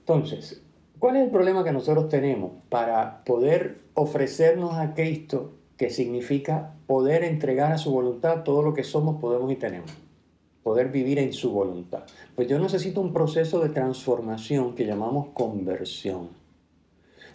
Entonces, 0.00 0.60
¿cuál 0.98 1.16
es 1.16 1.22
el 1.22 1.30
problema 1.30 1.64
que 1.64 1.72
nosotros 1.72 2.08
tenemos 2.08 2.52
para 2.68 3.24
poder 3.24 3.78
ofrecernos 3.94 4.74
a 4.74 4.94
Cristo, 4.94 5.54
que 5.76 5.90
significa 5.90 6.74
poder 6.86 7.22
entregar 7.24 7.72
a 7.72 7.78
su 7.78 7.92
voluntad 7.92 8.42
todo 8.42 8.62
lo 8.62 8.74
que 8.74 8.82
somos, 8.82 9.20
podemos 9.20 9.50
y 9.52 9.56
tenemos? 9.56 9.90
Poder 10.62 10.90
vivir 10.90 11.18
en 11.18 11.32
su 11.32 11.50
voluntad. 11.50 12.04
Pues 12.34 12.48
yo 12.48 12.58
necesito 12.58 13.00
un 13.00 13.12
proceso 13.12 13.60
de 13.60 13.70
transformación 13.70 14.74
que 14.74 14.86
llamamos 14.86 15.28
conversión. 15.34 16.28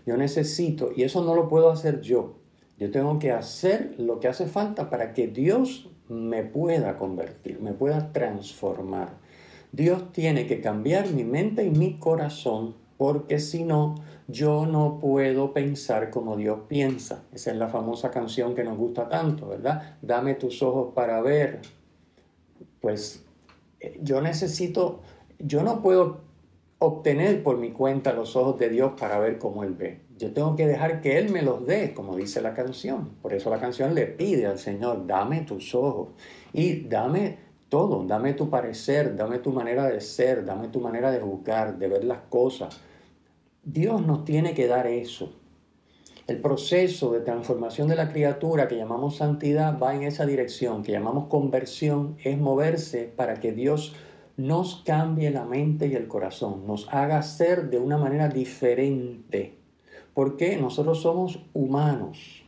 Yo 0.06 0.16
necesito, 0.16 0.92
y 0.96 1.04
eso 1.04 1.24
no 1.24 1.36
lo 1.36 1.50
puedo 1.50 1.70
hacer 1.70 2.00
yo, 2.02 2.36
yo 2.78 2.92
tengo 2.92 3.20
que 3.20 3.32
hacer 3.32 3.96
lo 3.98 4.20
que 4.20 4.28
hace 4.28 4.46
falta 4.46 4.90
para 4.90 5.14
que 5.14 5.28
Dios 5.28 5.90
me 6.08 6.44
pueda 6.44 6.98
convertir, 6.98 7.60
me 7.60 7.74
pueda 7.74 8.14
transformar. 8.14 9.18
Dios 9.72 10.12
tiene 10.14 10.48
que 10.48 10.62
cambiar 10.62 11.12
mi 11.12 11.24
mente 11.24 11.66
y 11.66 11.72
mi 11.72 12.00
corazón 12.00 12.76
porque 12.98 13.40
si 13.40 13.64
no, 13.64 13.96
yo 14.28 14.66
no 14.66 15.00
puedo 15.00 15.54
pensar 15.54 16.10
como 16.10 16.36
Dios 16.36 16.62
piensa. 16.68 17.24
Esa 17.32 17.52
es 17.52 17.58
la 17.58 17.70
famosa 17.70 18.10
canción 18.10 18.56
que 18.56 18.64
nos 18.64 18.78
gusta 18.78 19.08
tanto, 19.08 19.48
¿verdad? 19.48 19.98
Dame 20.02 20.34
tus 20.34 20.64
ojos 20.64 20.94
para 20.96 21.22
ver. 21.22 21.62
Pues 22.88 23.22
eh, 23.82 24.00
yo 24.01 24.22
necesito, 24.22 25.01
yo 25.39 25.62
no 25.62 25.82
puedo 25.82 26.22
obtener 26.79 27.44
por 27.44 27.58
mi 27.58 27.72
cuenta 27.72 28.13
los 28.13 28.38
ojos 28.38 28.58
de 28.60 28.70
Dios 28.70 28.94
para 28.98 29.20
ver 29.20 29.39
cómo 29.39 29.65
Él 29.65 29.74
ve. 29.74 30.00
Yo 30.17 30.32
tengo 30.32 30.56
que 30.56 30.65
dejar 30.65 31.01
que 31.01 31.17
Él 31.17 31.29
me 31.29 31.41
los 31.41 31.67
dé, 31.67 31.94
como 31.94 32.15
dice 32.15 32.39
la 32.39 32.53
canción. 32.53 33.10
Por 33.22 33.34
eso 33.34 33.50
la 33.50 33.60
canción 33.60 33.94
le 33.94 34.06
pide 34.06 34.46
al 34.46 34.58
Señor, 34.58 35.06
dame 35.06 35.41
tus 35.41 35.75
ojos 35.75 36.12
y 36.53 36.88
dame 36.88 37.39
todo, 37.67 38.06
dame 38.06 38.34
tu 38.36 38.50
parecer, 38.50 39.17
dame 39.17 39.39
tu 39.39 39.51
manera 39.51 39.86
de 39.88 40.00
ser, 40.00 40.46
dame 40.46 40.70
tu 40.70 40.79
manera 40.79 41.12
de 41.12 41.20
juzgar, 41.20 41.77
de 41.77 41.89
ver 41.89 42.06
las 42.06 42.20
cosas. 42.29 42.79
Dios 43.65 44.01
nos 44.08 44.24
tiene 44.24 44.53
que 44.53 44.67
dar 44.67 44.88
eso. 44.88 45.34
El 46.28 46.42
proceso 46.42 47.14
de 47.14 47.22
transformación 47.22 47.88
de 47.88 47.96
la 47.96 48.12
criatura 48.12 48.68
que 48.68 48.76
llamamos 48.76 49.16
santidad 49.16 49.80
va 49.80 49.96
en 49.96 50.04
esa 50.04 50.26
dirección, 50.26 50.84
que 50.84 50.92
llamamos 50.92 51.28
conversión, 51.28 52.18
es 52.22 52.38
moverse 52.38 53.06
para 53.16 53.40
que 53.40 53.54
Dios 53.54 53.96
nos 54.36 54.84
cambie 54.86 55.32
la 55.32 55.46
mente 55.46 55.88
y 55.88 55.96
el 55.96 56.08
corazón, 56.08 56.68
nos 56.68 56.94
haga 56.94 57.24
ser 57.24 57.70
de 57.70 57.80
una 57.80 57.98
manera 57.98 58.28
diferente 58.28 59.58
porque 60.18 60.58
nosotros 60.58 61.00
somos 61.00 61.46
humanos. 61.54 62.44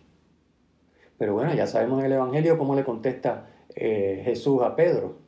Pero 1.20 1.36
bueno, 1.36 1.54
ya 1.54 1.68
sabemos 1.68 2.00
en 2.00 2.08
el 2.08 2.14
Evangelio 2.14 2.58
cómo 2.58 2.74
le 2.74 2.84
contesta 2.84 3.46
eh, 3.76 4.24
Jesús 4.26 4.64
a 4.64 4.76
Pedro. 4.76 5.20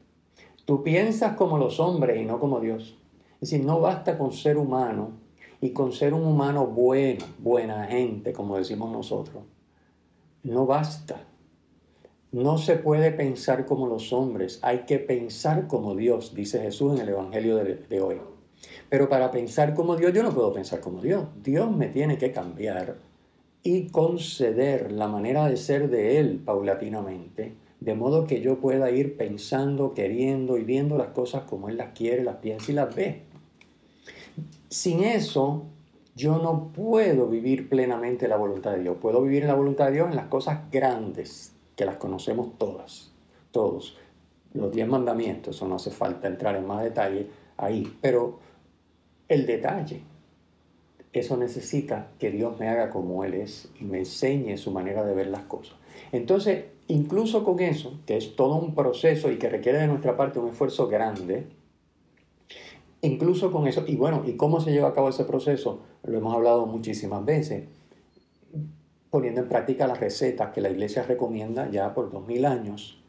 Tú 0.65 0.81
piensas 0.81 1.35
como 1.35 1.59
los 1.59 1.79
hombres 1.79 2.19
y 2.19 2.25
no 2.25 2.39
como 2.39 2.59
Dios. 2.59 2.97
Es 3.35 3.51
decir, 3.51 3.63
no 3.63 3.79
basta 3.79 4.17
con 4.17 4.33
ser 4.33 4.57
humano 4.57 5.20
y 5.61 5.71
con 5.71 5.93
ser 5.93 6.13
un 6.13 6.25
humano 6.25 6.67
bueno, 6.67 7.25
buena 7.39 7.85
gente, 7.85 8.33
como 8.33 8.57
decimos 8.57 8.91
nosotros. 8.91 9.43
No 10.43 10.65
basta. 10.65 11.27
No 12.31 12.57
se 12.57 12.75
puede 12.77 13.11
pensar 13.11 13.65
como 13.65 13.87
los 13.87 14.11
hombres, 14.11 14.59
hay 14.63 14.79
que 14.79 14.99
pensar 14.99 15.67
como 15.67 15.95
Dios, 15.95 16.33
dice 16.33 16.59
Jesús 16.59 16.95
en 16.95 17.01
el 17.01 17.09
Evangelio 17.09 17.57
de 17.57 18.01
hoy. 18.01 18.17
Pero 18.89 19.07
para 19.07 19.31
pensar 19.31 19.73
como 19.73 19.95
Dios, 19.95 20.13
yo 20.13 20.23
no 20.23 20.33
puedo 20.33 20.51
pensar 20.53 20.81
como 20.81 21.01
Dios. 21.01 21.25
Dios 21.43 21.71
me 21.75 21.87
tiene 21.87 22.17
que 22.17 22.31
cambiar 22.31 22.97
y 23.63 23.87
conceder 23.87 24.91
la 24.91 25.07
manera 25.07 25.47
de 25.47 25.57
ser 25.57 25.89
de 25.89 26.19
Él 26.19 26.41
paulatinamente, 26.43 27.55
de 27.79 27.95
modo 27.95 28.27
que 28.27 28.41
yo 28.41 28.59
pueda 28.59 28.91
ir 28.91 29.17
pensando, 29.17 29.93
queriendo 29.93 30.57
y 30.57 30.63
viendo 30.63 30.97
las 30.97 31.09
cosas 31.09 31.43
como 31.43 31.69
Él 31.69 31.77
las 31.77 31.93
quiere, 31.93 32.23
las 32.23 32.37
piensa 32.37 32.71
y 32.71 32.75
las 32.75 32.95
ve. 32.95 33.30
Sin 34.71 35.03
eso, 35.03 35.65
yo 36.15 36.37
no 36.37 36.71
puedo 36.71 37.27
vivir 37.27 37.67
plenamente 37.67 38.29
la 38.29 38.37
voluntad 38.37 38.71
de 38.71 38.79
Dios. 38.79 38.95
Puedo 39.01 39.21
vivir 39.21 39.43
la 39.43 39.53
voluntad 39.53 39.87
de 39.87 39.91
Dios 39.91 40.09
en 40.09 40.15
las 40.15 40.27
cosas 40.27 40.71
grandes, 40.71 41.51
que 41.75 41.83
las 41.83 41.97
conocemos 41.97 42.57
todas, 42.57 43.11
todos. 43.51 43.97
Los 44.53 44.71
diez 44.71 44.87
mandamientos, 44.87 45.57
eso 45.57 45.67
no 45.67 45.75
hace 45.75 45.91
falta 45.91 46.29
entrar 46.29 46.55
en 46.55 46.65
más 46.65 46.83
detalle 46.83 47.27
ahí, 47.57 47.97
pero 47.99 48.39
el 49.27 49.45
detalle. 49.45 50.03
Eso 51.11 51.35
necesita 51.35 52.07
que 52.17 52.31
Dios 52.31 52.57
me 52.57 52.69
haga 52.69 52.91
como 52.91 53.25
Él 53.25 53.33
es 53.33 53.69
y 53.77 53.83
me 53.83 53.99
enseñe 53.99 54.55
su 54.55 54.71
manera 54.71 55.03
de 55.03 55.13
ver 55.13 55.27
las 55.27 55.43
cosas. 55.43 55.75
Entonces, 56.13 56.63
incluso 56.87 57.43
con 57.43 57.59
eso, 57.59 57.99
que 58.05 58.15
es 58.15 58.37
todo 58.37 58.55
un 58.55 58.73
proceso 58.73 59.29
y 59.29 59.37
que 59.37 59.49
requiere 59.49 59.79
de 59.79 59.87
nuestra 59.87 60.15
parte 60.15 60.39
un 60.39 60.47
esfuerzo 60.47 60.87
grande, 60.87 61.45
incluso 63.01 63.51
con 63.51 63.67
eso, 63.67 63.83
y 63.87 63.95
bueno, 63.95 64.23
¿y 64.25 64.33
cómo 64.33 64.59
se 64.61 64.71
lleva 64.71 64.89
a 64.89 64.93
cabo 64.93 65.09
ese 65.09 65.25
proceso? 65.25 65.81
Lo 66.03 66.17
hemos 66.17 66.33
hablado 66.35 66.65
muchísimas 66.65 67.23
veces, 67.25 67.63
poniendo 69.09 69.41
en 69.41 69.49
práctica 69.49 69.87
las 69.87 69.99
recetas 69.99 70.51
que 70.51 70.61
la 70.61 70.69
iglesia 70.69 71.03
recomienda 71.03 71.69
ya 71.69 71.93
por 71.93 72.11
dos 72.11 72.25
mil 72.27 72.45
años 72.45 73.01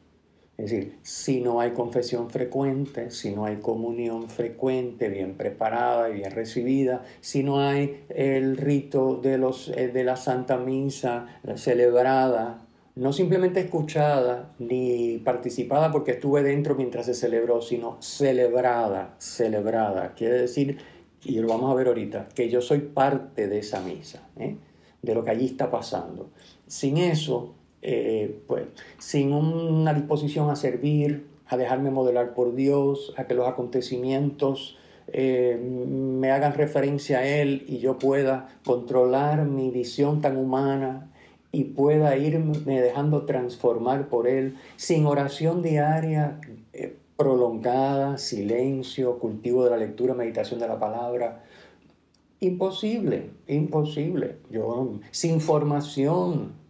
es 0.58 0.70
decir, 0.70 0.98
si 1.02 1.40
no 1.40 1.60
hay 1.60 1.70
confesión 1.70 2.28
frecuente, 2.28 3.10
si 3.10 3.32
no 3.32 3.46
hay 3.46 3.56
comunión 3.56 4.28
frecuente, 4.28 5.08
bien 5.08 5.34
preparada 5.34 6.10
y 6.10 6.14
bien 6.14 6.30
recibida, 6.30 7.02
si 7.20 7.42
no 7.42 7.60
hay 7.60 8.04
el 8.10 8.56
rito 8.58 9.16
de, 9.16 9.38
los, 9.38 9.68
eh, 9.70 9.88
de 9.88 10.04
la 10.04 10.16
Santa 10.16 10.58
Misa 10.58 11.40
celebrada, 11.56 12.58
no 12.94 13.12
simplemente 13.12 13.60
escuchada 13.60 14.52
ni 14.58 15.18
participada 15.18 15.90
porque 15.90 16.12
estuve 16.12 16.42
dentro 16.42 16.74
mientras 16.74 17.06
se 17.06 17.14
celebró, 17.14 17.62
sino 17.62 17.96
celebrada, 18.00 19.14
celebrada. 19.18 20.14
Quiere 20.14 20.38
decir, 20.38 20.78
y 21.24 21.38
lo 21.38 21.48
vamos 21.48 21.70
a 21.70 21.74
ver 21.74 21.86
ahorita, 21.86 22.28
que 22.34 22.50
yo 22.50 22.60
soy 22.60 22.80
parte 22.80 23.48
de 23.48 23.60
esa 23.60 23.80
misa, 23.80 24.28
¿eh? 24.38 24.56
de 25.00 25.14
lo 25.14 25.24
que 25.24 25.30
allí 25.30 25.46
está 25.46 25.70
pasando. 25.70 26.30
Sin 26.66 26.98
eso, 26.98 27.54
eh, 27.80 28.42
pues, 28.46 28.64
sin 28.98 29.32
una 29.32 29.94
disposición 29.94 30.50
a 30.50 30.56
servir, 30.56 31.26
a 31.46 31.56
dejarme 31.56 31.90
modelar 31.90 32.34
por 32.34 32.54
Dios, 32.54 33.14
a 33.16 33.26
que 33.26 33.34
los 33.34 33.48
acontecimientos 33.48 34.76
eh, 35.08 35.58
me 35.60 36.30
hagan 36.30 36.54
referencia 36.54 37.18
a 37.18 37.26
Él 37.26 37.64
y 37.66 37.78
yo 37.78 37.98
pueda 37.98 38.48
controlar 38.64 39.44
mi 39.46 39.70
visión 39.70 40.20
tan 40.20 40.36
humana 40.36 41.10
y 41.52 41.64
pueda 41.64 42.16
irme 42.16 42.80
dejando 42.80 43.26
transformar 43.26 44.08
por 44.08 44.26
Él, 44.26 44.56
sin 44.76 45.04
oración 45.04 45.62
diaria 45.62 46.40
eh, 46.72 46.96
prolongada, 47.16 48.16
silencio, 48.16 49.18
cultivo 49.18 49.62
de 49.64 49.70
la 49.70 49.76
lectura, 49.76 50.14
meditación 50.14 50.58
de 50.58 50.68
la 50.68 50.80
palabra. 50.80 51.44
Imposible, 52.40 53.30
imposible. 53.46 54.38
Yo, 54.50 54.94
sin 55.10 55.40
formación, 55.40 56.61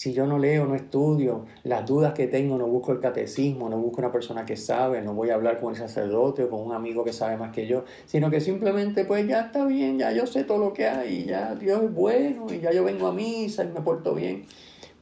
si 0.00 0.14
yo 0.14 0.26
no 0.26 0.38
leo, 0.38 0.64
no 0.64 0.74
estudio, 0.76 1.44
las 1.62 1.84
dudas 1.84 2.14
que 2.14 2.26
tengo, 2.26 2.56
no 2.56 2.66
busco 2.66 2.90
el 2.90 3.00
catecismo, 3.00 3.68
no 3.68 3.76
busco 3.76 3.98
una 3.98 4.10
persona 4.10 4.46
que 4.46 4.56
sabe, 4.56 5.02
no 5.02 5.12
voy 5.12 5.28
a 5.28 5.34
hablar 5.34 5.60
con 5.60 5.74
el 5.74 5.76
sacerdote 5.78 6.44
o 6.44 6.48
con 6.48 6.60
un 6.60 6.72
amigo 6.72 7.04
que 7.04 7.12
sabe 7.12 7.36
más 7.36 7.52
que 7.52 7.66
yo, 7.66 7.84
sino 8.06 8.30
que 8.30 8.40
simplemente 8.40 9.04
pues 9.04 9.28
ya 9.28 9.40
está 9.42 9.66
bien, 9.66 9.98
ya 9.98 10.10
yo 10.10 10.26
sé 10.26 10.44
todo 10.44 10.56
lo 10.56 10.72
que 10.72 10.86
hay, 10.86 11.26
ya 11.26 11.54
Dios 11.54 11.82
es 11.82 11.92
bueno 11.92 12.46
y 12.50 12.60
ya 12.60 12.72
yo 12.72 12.82
vengo 12.82 13.08
a 13.08 13.12
misa 13.12 13.62
y 13.62 13.68
me 13.68 13.82
porto 13.82 14.14
bien. 14.14 14.46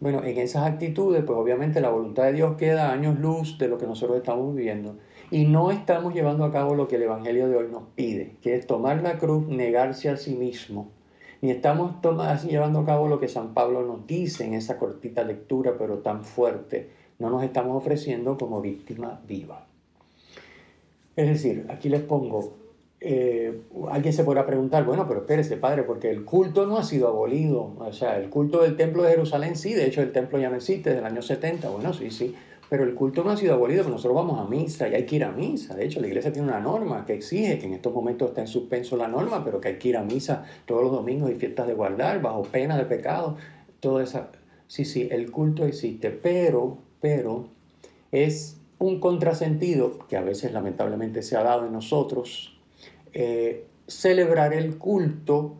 Bueno, 0.00 0.24
en 0.24 0.36
esas 0.36 0.66
actitudes 0.66 1.22
pues 1.24 1.38
obviamente 1.38 1.80
la 1.80 1.90
voluntad 1.90 2.24
de 2.24 2.32
Dios 2.32 2.56
queda 2.56 2.90
años 2.90 3.20
luz 3.20 3.56
de 3.56 3.68
lo 3.68 3.78
que 3.78 3.86
nosotros 3.86 4.16
estamos 4.16 4.52
viviendo 4.52 4.96
y 5.30 5.44
no 5.44 5.70
estamos 5.70 6.12
llevando 6.12 6.42
a 6.44 6.50
cabo 6.50 6.74
lo 6.74 6.88
que 6.88 6.96
el 6.96 7.02
Evangelio 7.02 7.48
de 7.48 7.54
hoy 7.54 7.68
nos 7.70 7.84
pide, 7.94 8.34
que 8.42 8.56
es 8.56 8.66
tomar 8.66 9.00
la 9.00 9.16
cruz, 9.18 9.46
negarse 9.46 10.08
a 10.08 10.16
sí 10.16 10.34
mismo 10.34 10.97
ni 11.40 11.50
estamos 11.50 11.94
llevando 12.44 12.80
a 12.80 12.84
cabo 12.84 13.08
lo 13.08 13.20
que 13.20 13.28
San 13.28 13.54
Pablo 13.54 13.82
nos 13.82 14.06
dice 14.06 14.44
en 14.44 14.54
esa 14.54 14.78
cortita 14.78 15.22
lectura, 15.22 15.74
pero 15.78 15.98
tan 15.98 16.24
fuerte. 16.24 16.90
No 17.18 17.30
nos 17.30 17.42
estamos 17.42 17.76
ofreciendo 17.76 18.36
como 18.36 18.60
víctima 18.60 19.20
viva. 19.26 19.66
Es 21.16 21.28
decir, 21.28 21.66
aquí 21.68 21.88
les 21.88 22.02
pongo, 22.02 22.54
eh, 23.00 23.62
alguien 23.90 24.12
se 24.12 24.24
podrá 24.24 24.46
preguntar, 24.46 24.84
bueno, 24.84 25.06
pero 25.08 25.20
espérese, 25.20 25.56
padre, 25.56 25.82
porque 25.82 26.10
el 26.10 26.24
culto 26.24 26.66
no 26.66 26.76
ha 26.76 26.84
sido 26.84 27.08
abolido. 27.08 27.74
O 27.78 27.92
sea, 27.92 28.18
el 28.18 28.30
culto 28.30 28.62
del 28.62 28.76
templo 28.76 29.02
de 29.02 29.10
Jerusalén 29.10 29.56
sí, 29.56 29.74
de 29.74 29.86
hecho 29.86 30.00
el 30.00 30.12
templo 30.12 30.38
ya 30.38 30.50
no 30.50 30.56
existe 30.56 30.90
desde 30.90 31.00
el 31.00 31.06
año 31.06 31.22
70. 31.22 31.70
Bueno, 31.70 31.92
sí, 31.92 32.10
sí, 32.10 32.34
pero 32.68 32.84
el 32.84 32.94
culto 32.94 33.24
no 33.24 33.30
ha 33.30 33.36
sido 33.36 33.54
abolido, 33.54 33.82
pero 33.82 33.94
nosotros 33.94 34.14
vamos 34.14 34.38
a 34.38 34.48
misa 34.48 34.88
y 34.88 34.94
hay 34.94 35.06
que 35.06 35.16
ir 35.16 35.24
a 35.24 35.32
misa. 35.32 35.74
De 35.74 35.86
hecho, 35.86 36.00
la 36.00 36.06
iglesia 36.06 36.32
tiene 36.32 36.48
una 36.48 36.60
norma 36.60 37.06
que 37.06 37.14
exige, 37.14 37.58
que 37.58 37.66
en 37.66 37.74
estos 37.74 37.94
momentos 37.94 38.28
está 38.28 38.42
en 38.42 38.46
suspenso 38.46 38.96
la 38.96 39.08
norma, 39.08 39.42
pero 39.44 39.60
que 39.60 39.68
hay 39.68 39.78
que 39.78 39.88
ir 39.88 39.96
a 39.96 40.02
misa 40.02 40.44
todos 40.66 40.82
los 40.82 40.92
domingos 40.92 41.30
y 41.30 41.34
fiestas 41.34 41.66
de 41.66 41.74
guardar, 41.74 42.20
bajo 42.20 42.42
pena 42.42 42.76
de 42.76 42.84
pecado. 42.84 43.36
Esa. 44.02 44.30
Sí, 44.66 44.84
sí, 44.84 45.08
el 45.10 45.30
culto 45.30 45.64
existe, 45.64 46.10
pero, 46.10 46.78
pero 47.00 47.48
es 48.12 48.58
un 48.78 49.00
contrasentido 49.00 50.06
que 50.08 50.16
a 50.16 50.20
veces 50.20 50.52
lamentablemente 50.52 51.22
se 51.22 51.36
ha 51.36 51.42
dado 51.42 51.64
en 51.66 51.72
nosotros. 51.72 52.58
Eh, 53.14 53.64
celebrar 53.86 54.52
el 54.52 54.76
culto, 54.76 55.54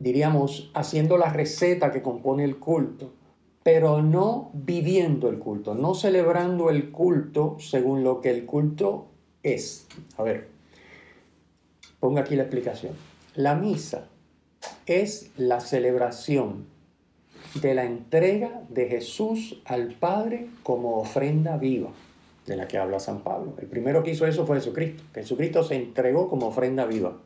diríamos, 0.00 0.72
haciendo 0.74 1.16
la 1.16 1.32
receta 1.32 1.92
que 1.92 2.02
compone 2.02 2.42
el 2.42 2.56
culto 2.56 3.12
pero 3.62 4.02
no 4.02 4.50
viviendo 4.54 5.28
el 5.28 5.38
culto, 5.38 5.74
no 5.74 5.94
celebrando 5.94 6.70
el 6.70 6.90
culto 6.90 7.56
según 7.58 8.04
lo 8.04 8.20
que 8.20 8.30
el 8.30 8.46
culto 8.46 9.08
es. 9.42 9.86
A 10.16 10.22
ver, 10.22 10.48
ponga 12.00 12.22
aquí 12.22 12.36
la 12.36 12.44
explicación. 12.44 12.94
La 13.34 13.54
misa 13.54 14.08
es 14.86 15.30
la 15.36 15.60
celebración 15.60 16.66
de 17.60 17.74
la 17.74 17.84
entrega 17.84 18.62
de 18.68 18.88
Jesús 18.88 19.60
al 19.64 19.94
Padre 19.94 20.48
como 20.62 20.98
ofrenda 20.98 21.56
viva, 21.56 21.90
de 22.46 22.56
la 22.56 22.68
que 22.68 22.78
habla 22.78 23.00
San 23.00 23.20
Pablo. 23.20 23.54
El 23.58 23.66
primero 23.66 24.02
que 24.02 24.12
hizo 24.12 24.26
eso 24.26 24.46
fue 24.46 24.56
Jesucristo. 24.56 25.02
Jesucristo 25.14 25.62
se 25.62 25.76
entregó 25.76 26.28
como 26.28 26.48
ofrenda 26.48 26.86
viva. 26.86 27.18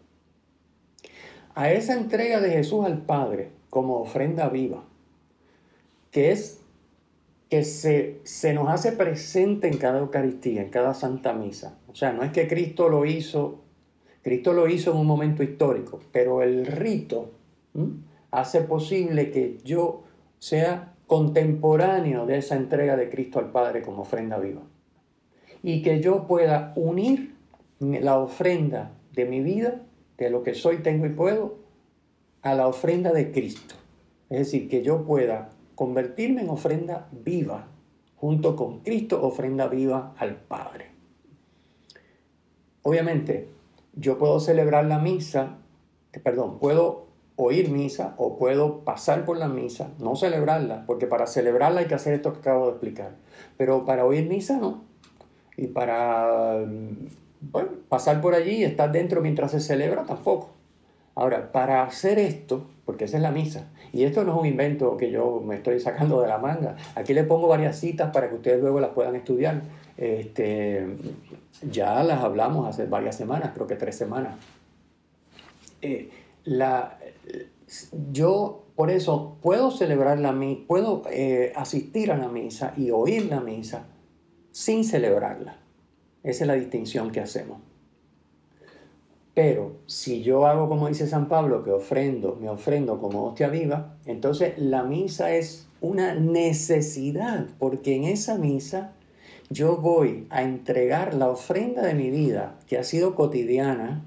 A 1.55 1.71
esa 1.71 1.95
entrega 1.95 2.41
de 2.41 2.51
Jesús 2.51 2.85
al 2.85 3.03
Padre 3.03 3.51
como 3.69 4.01
ofrenda 4.01 4.49
viva, 4.49 4.85
que 6.13 6.31
es 6.31 6.61
que 7.49 7.65
se, 7.65 8.21
se, 8.23 8.55
nos 8.55 8.69
hace 8.69 8.93
presente 8.93 9.69
en 9.69 9.77
cada 9.77 9.99
Eucaristía, 9.99 10.63
en 10.63 10.71
cada 10.71 10.95
Santa 10.95 11.35
Misa. 11.35 11.79
O 11.89 11.95
sea, 11.95 12.13
no 12.13 12.23
es 12.23 12.31
que 12.31 12.49
Cristo 12.49 12.89
lo 12.89 13.05
hizo, 13.05 13.65
Cristo 14.23 14.55
lo 14.55 14.69
hizo 14.69 14.93
en 14.93 14.99
un 14.99 15.07
momento 15.07 15.43
histórico, 15.43 16.01
pero 16.13 16.43
el 16.43 16.65
rito 16.65 17.33
hace 18.31 18.63
posible 18.63 19.31
que 19.31 19.59
yo 19.65 20.05
sea 20.39 20.95
contemporáneo 21.07 22.25
de 22.25 22.39
esa 22.39 22.57
entrega 22.57 22.97
de 22.97 23.11
Cristo 23.11 23.39
al 23.39 23.51
Padre 23.51 23.83
como 23.83 24.03
ofrenda 24.03 24.39
viva. 24.39 24.63
Y 25.63 25.83
que 25.83 26.01
yo 26.01 26.27
pueda 26.27 26.73
unir 26.75 27.35
la 27.81 28.19
ofrenda 28.19 28.93
de 29.13 29.27
mi 29.27 29.41
vida, 29.41 29.83
de 30.17 30.31
lo 30.31 30.43
que 30.43 30.55
soy, 30.55 30.79
tengo 30.79 31.05
y 31.05 31.11
puedo, 31.11 31.59
a 32.41 32.55
la 32.55 32.67
ofrenda 32.67 33.13
de 33.13 33.31
Cristo. 33.31 33.75
Es 34.31 34.39
decir, 34.39 34.71
que 34.71 34.83
yo 34.83 35.05
pueda 35.05 35.51
convertirme 35.75 36.43
en 36.43 36.51
ofrenda 36.51 37.09
viva, 37.13 37.69
junto 38.17 38.57
con 38.57 38.81
Cristo, 38.81 39.23
ofrenda 39.23 39.67
viva 39.69 40.15
al 40.19 40.37
Padre. 40.37 40.91
Obviamente, 42.83 43.49
yo 43.95 44.19
puedo 44.19 44.41
celebrar 44.41 44.85
la 44.87 44.99
misa, 44.99 45.59
perdón, 46.23 46.59
puedo 46.59 47.07
oír 47.37 47.71
misa 47.71 48.15
o 48.19 48.37
puedo 48.37 48.85
pasar 48.85 49.25
por 49.25 49.37
la 49.37 49.49
misa, 49.49 49.91
no 49.99 50.17
celebrarla, 50.17 50.85
porque 50.87 51.07
para 51.07 51.27
celebrarla 51.27 51.81
hay 51.81 51.87
que 51.87 51.95
hacer 51.95 52.15
esto 52.15 52.33
que 52.33 52.41
acabo 52.41 52.67
de 52.67 52.73
explicar, 52.73 53.17
pero 53.57 53.85
para 53.85 54.05
oír 54.05 54.29
misa 54.29 54.59
no. 54.59 54.85
Y 55.57 55.69
para 55.69 56.65
bueno, 57.41 57.71
pasar 57.89 58.21
por 58.21 58.35
allí 58.35 58.57
y 58.57 58.65
estar 58.65 58.93
dentro 58.93 59.21
mientras 59.21 59.51
se 59.51 59.61
celebra 59.61 60.05
tampoco. 60.05 60.51
Ahora, 61.15 61.53
para 61.53 61.83
hacer 61.83 62.19
esto, 62.19 62.67
porque 62.85 63.05
esa 63.05 63.17
es 63.17 63.23
la 63.23 63.31
misa, 63.31 63.71
y 63.93 64.05
esto 64.05 64.25
no 64.25 64.33
es 64.33 64.41
un 64.41 64.47
invento 64.47 64.97
que 64.97 65.11
yo 65.11 65.41
me 65.45 65.57
estoy 65.57 65.79
sacando 65.81 66.21
de 66.21 66.29
la 66.29 66.39
manga, 66.39 66.77
aquí 66.95 67.15
le 67.15 67.25
pongo 67.25 67.47
varias 67.49 67.79
citas 67.79 68.11
para 68.13 68.29
que 68.29 68.37
ustedes 68.37 68.61
luego 68.61 68.81
las 68.81 68.91
puedan 68.91 69.15
estudiar. 69.15 69.63
Este, 69.97 70.97
ya 71.71 72.03
las 72.03 72.25
hablamos 72.25 72.67
hace 72.67 72.87
varias 72.87 73.17
semanas, 73.17 73.53
creo 73.55 73.67
que 73.67 73.77
tres 73.77 73.97
semanas. 73.97 74.35
Eh, 75.81 76.11
la, 76.45 76.99
yo 78.11 78.65
por 78.75 78.91
eso 78.91 79.37
puedo 79.43 79.71
celebrar 79.71 80.19
la 80.19 80.33
misa, 80.33 80.63
puedo 80.67 81.03
eh, 81.11 81.53
asistir 81.55 82.11
a 82.11 82.17
la 82.17 82.29
misa 82.29 82.75
y 82.77 82.91
oír 82.91 83.27
la 83.27 83.41
misa 83.41 83.87
sin 84.51 84.85
celebrarla. 84.85 85.59
Esa 86.23 86.45
es 86.45 86.49
la 86.49 86.55
distinción 86.55 87.11
que 87.11 87.21
hacemos. 87.21 87.59
Pero 89.35 89.77
si 89.87 90.23
yo 90.23 90.47
hago 90.47 90.69
como 90.69 90.89
dice 90.89 91.07
San 91.07 91.29
Pablo, 91.29 91.65
que 91.65 91.71
ofrendo, 91.71 92.37
me 92.41 92.51
ofrendo 92.51 93.01
como 93.01 93.25
hostia 93.25 93.49
viva, 93.49 93.97
entonces 94.05 94.59
la 94.59 94.83
misa 94.83 95.35
es 95.35 95.69
una 95.81 96.15
necesidad, 96.15 97.47
porque 97.59 97.97
en 97.97 98.05
esa 98.05 98.37
misa 98.37 98.93
yo 99.49 99.79
voy 99.79 100.27
a 100.31 100.43
entregar 100.43 101.15
la 101.15 101.31
ofrenda 101.31 101.83
de 101.83 101.95
mi 101.95 102.11
vida, 102.11 102.59
que 102.67 102.77
ha 102.77 102.85
sido 102.85 103.15
cotidiana, 103.15 104.05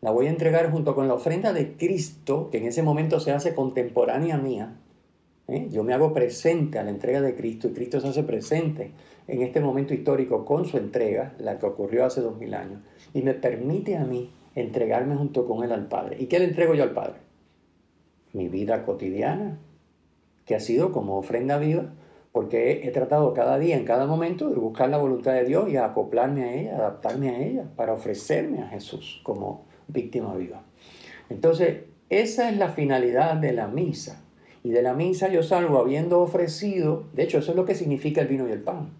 la 0.00 0.10
voy 0.10 0.26
a 0.26 0.30
entregar 0.30 0.70
junto 0.70 0.94
con 0.94 1.08
la 1.08 1.14
ofrenda 1.14 1.52
de 1.52 1.72
Cristo, 1.72 2.50
que 2.50 2.58
en 2.58 2.66
ese 2.66 2.82
momento 2.82 3.20
se 3.20 3.32
hace 3.32 3.54
contemporánea 3.54 4.36
mía. 4.36 4.76
¿eh? 5.48 5.68
Yo 5.70 5.82
me 5.82 5.94
hago 5.94 6.12
presente 6.12 6.78
a 6.78 6.84
la 6.84 6.90
entrega 6.90 7.20
de 7.22 7.34
Cristo 7.34 7.68
y 7.68 7.72
Cristo 7.72 8.00
se 8.00 8.08
hace 8.08 8.22
presente 8.22 8.92
en 9.26 9.42
este 9.42 9.60
momento 9.60 9.94
histórico 9.94 10.44
con 10.44 10.66
su 10.66 10.76
entrega, 10.76 11.34
la 11.38 11.58
que 11.58 11.66
ocurrió 11.66 12.04
hace 12.04 12.20
dos 12.20 12.38
mil 12.38 12.54
años, 12.54 12.80
y 13.12 13.22
me 13.22 13.34
permite 13.34 13.96
a 13.96 14.04
mí 14.04 14.30
entregarme 14.60 15.16
junto 15.16 15.46
con 15.46 15.64
Él 15.64 15.72
al 15.72 15.88
Padre. 15.88 16.16
¿Y 16.18 16.26
qué 16.26 16.38
le 16.38 16.46
entrego 16.46 16.74
yo 16.74 16.82
al 16.82 16.92
Padre? 16.92 17.16
Mi 18.32 18.48
vida 18.48 18.84
cotidiana, 18.84 19.58
que 20.44 20.54
ha 20.54 20.60
sido 20.60 20.92
como 20.92 21.18
ofrenda 21.18 21.58
viva, 21.58 21.92
porque 22.32 22.86
he, 22.86 22.90
tratado 22.90 23.34
cada 23.34 23.58
día, 23.58 23.76
en 23.76 23.84
cada 23.84 24.06
momento, 24.06 24.50
de 24.50 24.56
buscar 24.56 24.90
la 24.90 24.98
voluntad 24.98 25.32
de 25.32 25.44
Dios 25.44 25.70
y 25.70 25.76
acoplarme 25.76 26.44
a 26.44 26.54
ella, 26.54 26.76
adaptarme 26.76 27.30
a 27.30 27.40
ella, 27.40 27.64
para 27.74 27.94
ofrecerme 27.94 28.62
a 28.62 28.68
Jesús 28.68 29.20
como 29.24 29.64
víctima 29.88 30.34
viva. 30.34 30.62
Entonces, 31.30 31.84
esa 32.10 32.50
es 32.50 32.56
la 32.56 32.68
finalidad 32.68 33.36
de 33.36 33.52
la 33.52 33.68
misa. 33.68 34.22
Y 34.62 34.70
de 34.70 34.82
la 34.82 34.94
misa 34.94 35.28
yo 35.28 35.42
salgo 35.42 35.78
habiendo 35.78 36.20
ofrecido, 36.20 37.04
de 37.12 37.24
hecho 37.24 37.38
eso 37.38 37.52
es 37.52 37.56
lo 37.56 37.64
que 37.64 37.74
significa 37.74 38.20
el 38.20 38.28
vino 38.28 38.48
y 38.48 38.52
el 38.52 38.62
pan. 38.62 38.90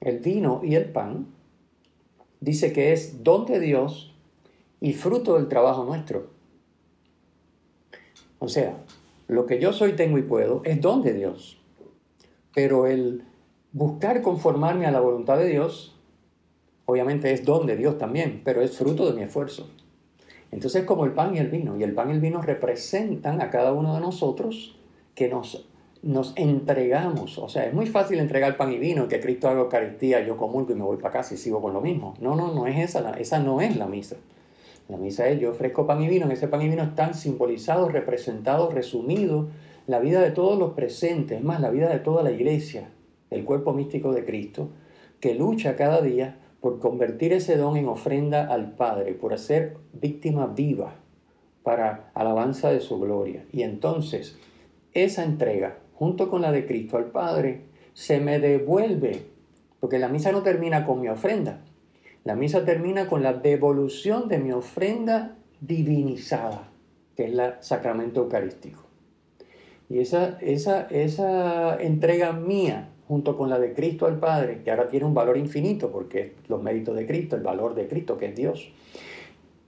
El 0.00 0.18
vino 0.18 0.60
y 0.62 0.74
el 0.74 0.86
pan 0.86 1.28
dice 2.40 2.72
que 2.72 2.92
es 2.92 3.24
don 3.24 3.46
de 3.46 3.60
Dios 3.60 4.14
y 4.80 4.92
fruto 4.92 5.34
del 5.34 5.48
trabajo 5.48 5.84
nuestro. 5.84 6.30
O 8.38 8.48
sea, 8.48 8.76
lo 9.26 9.46
que 9.46 9.60
yo 9.60 9.72
soy, 9.72 9.94
tengo 9.94 10.18
y 10.18 10.22
puedo 10.22 10.62
es 10.64 10.80
don 10.80 11.02
de 11.02 11.12
Dios. 11.12 11.60
Pero 12.54 12.86
el 12.86 13.24
buscar 13.72 14.22
conformarme 14.22 14.86
a 14.86 14.90
la 14.90 15.00
voluntad 15.00 15.38
de 15.38 15.48
Dios, 15.48 15.96
obviamente 16.86 17.32
es 17.32 17.44
don 17.44 17.66
de 17.66 17.76
Dios 17.76 17.98
también, 17.98 18.42
pero 18.44 18.62
es 18.62 18.76
fruto 18.76 19.06
de 19.06 19.16
mi 19.16 19.22
esfuerzo. 19.22 19.68
Entonces 20.50 20.84
como 20.84 21.04
el 21.04 21.12
pan 21.12 21.34
y 21.34 21.38
el 21.38 21.48
vino, 21.48 21.76
y 21.76 21.82
el 21.82 21.94
pan 21.94 22.10
y 22.10 22.12
el 22.12 22.20
vino 22.20 22.40
representan 22.40 23.42
a 23.42 23.50
cada 23.50 23.72
uno 23.72 23.94
de 23.94 24.00
nosotros 24.00 24.78
que 25.14 25.28
nos 25.28 25.68
nos 26.02 26.32
entregamos, 26.36 27.38
o 27.38 27.48
sea, 27.48 27.66
es 27.66 27.74
muy 27.74 27.86
fácil 27.86 28.20
entregar 28.20 28.56
pan 28.56 28.72
y 28.72 28.78
vino, 28.78 29.08
que 29.08 29.20
Cristo 29.20 29.48
haga 29.48 29.60
Eucaristía, 29.60 30.24
yo 30.24 30.36
comulgo 30.36 30.72
y 30.72 30.76
me 30.76 30.84
voy 30.84 30.96
para 30.96 31.12
casa 31.12 31.34
y 31.34 31.36
sigo 31.36 31.60
con 31.60 31.72
lo 31.72 31.80
mismo. 31.80 32.14
No, 32.20 32.36
no, 32.36 32.54
no 32.54 32.66
es 32.66 32.78
esa, 32.78 33.10
esa 33.18 33.40
no 33.40 33.60
es 33.60 33.76
la 33.76 33.86
misa. 33.86 34.16
La 34.88 34.96
misa 34.96 35.28
es 35.28 35.38
yo 35.38 35.50
ofrezco 35.50 35.86
pan 35.86 36.02
y 36.02 36.08
vino, 36.08 36.26
en 36.26 36.32
ese 36.32 36.48
pan 36.48 36.62
y 36.62 36.68
vino 36.68 36.82
están 36.82 37.14
simbolizados, 37.14 37.92
representados, 37.92 38.72
resumidos 38.72 39.46
la 39.88 40.00
vida 40.00 40.20
de 40.20 40.30
todos 40.30 40.58
los 40.58 40.74
presentes, 40.74 41.38
es 41.38 41.44
más, 41.44 41.60
la 41.60 41.70
vida 41.70 41.88
de 41.88 41.98
toda 41.98 42.22
la 42.22 42.30
iglesia, 42.30 42.90
el 43.30 43.44
cuerpo 43.44 43.72
místico 43.72 44.12
de 44.12 44.24
Cristo, 44.24 44.68
que 45.18 45.34
lucha 45.34 45.76
cada 45.76 46.02
día 46.02 46.38
por 46.60 46.78
convertir 46.78 47.32
ese 47.32 47.56
don 47.56 47.76
en 47.78 47.88
ofrenda 47.88 48.52
al 48.52 48.72
Padre, 48.72 49.14
por 49.14 49.32
hacer 49.32 49.78
víctima 49.94 50.46
viva 50.46 50.96
para 51.62 52.10
alabanza 52.14 52.70
de 52.70 52.80
su 52.80 53.00
gloria. 53.00 53.46
Y 53.50 53.62
entonces, 53.62 54.38
esa 54.92 55.24
entrega, 55.24 55.78
junto 55.94 56.28
con 56.28 56.42
la 56.42 56.52
de 56.52 56.66
Cristo 56.66 56.98
al 56.98 57.06
Padre, 57.06 57.62
se 57.94 58.20
me 58.20 58.38
devuelve, 58.40 59.22
porque 59.80 59.98
la 59.98 60.08
misa 60.08 60.32
no 60.32 60.42
termina 60.42 60.84
con 60.84 61.00
mi 61.00 61.08
ofrenda, 61.08 61.62
la 62.24 62.36
misa 62.36 62.64
termina 62.64 63.08
con 63.08 63.22
la 63.22 63.32
devolución 63.32 64.28
de 64.28 64.38
mi 64.38 64.52
ofrenda 64.52 65.36
divinizada, 65.60 66.68
que 67.16 67.24
es 67.26 67.32
el 67.32 67.54
sacramento 67.60 68.22
eucarístico. 68.22 68.88
Y 69.88 70.00
esa, 70.00 70.38
entrega 71.80 72.32
mía, 72.32 72.90
junto 73.06 73.38
con 73.38 73.48
la 73.48 73.58
de 73.58 73.72
Cristo 73.72 74.06
al 74.06 74.18
Padre, 74.18 74.62
que 74.62 74.70
ahora 74.70 74.88
tiene 74.88 75.06
un 75.06 75.14
valor 75.14 75.38
infinito, 75.38 75.90
porque 75.90 76.34
los 76.48 76.62
méritos 76.62 76.94
de 76.94 77.06
Cristo, 77.06 77.36
el 77.36 77.42
valor 77.42 77.74
de 77.74 77.88
Cristo, 77.88 78.18
que 78.18 78.26
es 78.26 78.36
Dios, 78.36 78.70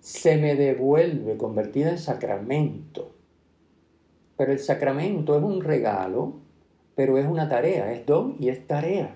se 0.00 0.36
me 0.36 0.56
devuelve 0.56 1.38
convertida 1.38 1.90
en 1.90 1.98
sacramento. 1.98 3.12
Pero 4.36 4.52
el 4.52 4.58
sacramento 4.58 5.36
es 5.36 5.42
un 5.42 5.62
regalo, 5.62 6.34
pero 6.94 7.16
es 7.16 7.26
una 7.26 7.48
tarea, 7.48 7.92
es 7.92 8.04
don 8.04 8.36
y 8.38 8.50
es 8.50 8.66
tarea. 8.66 9.14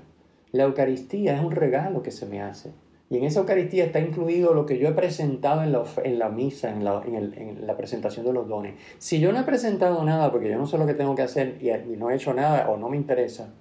La 0.53 0.65
Eucaristía 0.65 1.37
es 1.37 1.45
un 1.45 1.51
regalo 1.51 2.03
que 2.03 2.11
se 2.11 2.25
me 2.27 2.41
hace. 2.41 2.73
Y 3.15 3.19
en 3.19 3.23
esa 3.23 3.39
Eucaristía 3.39 3.85
está 3.85 4.01
incluido 4.01 4.55
lo 4.55 4.67
que 4.67 4.77
yo 4.77 4.89
he 4.89 4.93
presentado 4.93 5.63
en 5.63 5.71
la, 5.71 5.85
en 6.03 6.19
la 6.19 6.31
misa, 6.31 6.71
en 6.71 6.83
la, 6.83 7.01
en, 7.07 7.65
la, 7.65 7.77
presentación 7.77 8.27
de 8.27 8.33
los 8.33 8.49
dones. 8.49 8.75
Si 8.99 9.21
yo 9.21 9.33
no 9.33 9.39
he 9.39 9.45
presentado 9.45 10.03
nada 10.03 10.33
porque 10.33 10.51
yo 10.51 10.59
no 10.59 10.67
sé 10.67 10.79
lo 10.79 10.85
que 10.85 10.95
tengo 10.95 11.15
que 11.15 11.23
hacer 11.23 11.59
y, 11.63 11.97
no 11.97 12.11
he 12.11 12.17
hecho 12.17 12.35
nada 12.35 12.69
o 12.69 12.77
no 12.77 12.89
me 12.89 12.97
interesa, 12.97 13.55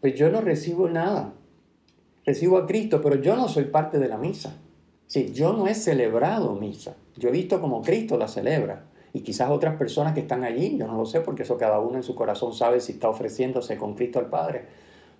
pues 0.00 0.14
yo 0.14 0.30
no 0.30 0.42
recibo 0.42 0.88
nada. 0.88 1.32
Recibo 2.24 2.56
a 2.56 2.68
Cristo, 2.68 3.00
pero 3.02 3.16
yo 3.16 3.34
no 3.34 3.48
soy 3.48 3.64
parte 3.64 3.98
de 3.98 4.06
la 4.06 4.16
misa. 4.16 4.58
Sí, 5.08 5.32
yo 5.32 5.52
no 5.54 5.66
he 5.66 5.74
celebrado 5.74 6.54
misa. 6.54 6.94
Yo 7.16 7.30
he 7.30 7.32
visto 7.32 7.60
como 7.60 7.82
Cristo 7.82 8.16
la 8.16 8.28
celebra. 8.28 8.84
Y 9.12 9.22
quizás 9.22 9.50
otras 9.50 9.74
personas 9.74 10.14
que 10.14 10.20
están 10.20 10.44
allí, 10.44 10.78
yo 10.78 10.86
no 10.86 10.96
lo 10.96 11.04
sé 11.04 11.20
porque 11.20 11.42
eso 11.42 11.58
cada 11.58 11.80
uno 11.80 11.96
en 11.96 12.04
su 12.04 12.14
corazón 12.14 12.54
sabe 12.54 12.78
si 12.78 12.92
está 12.92 13.08
ofreciéndose 13.08 13.76
con 13.76 13.96
Cristo 13.96 14.20
al 14.20 14.30
Padre. 14.30 14.66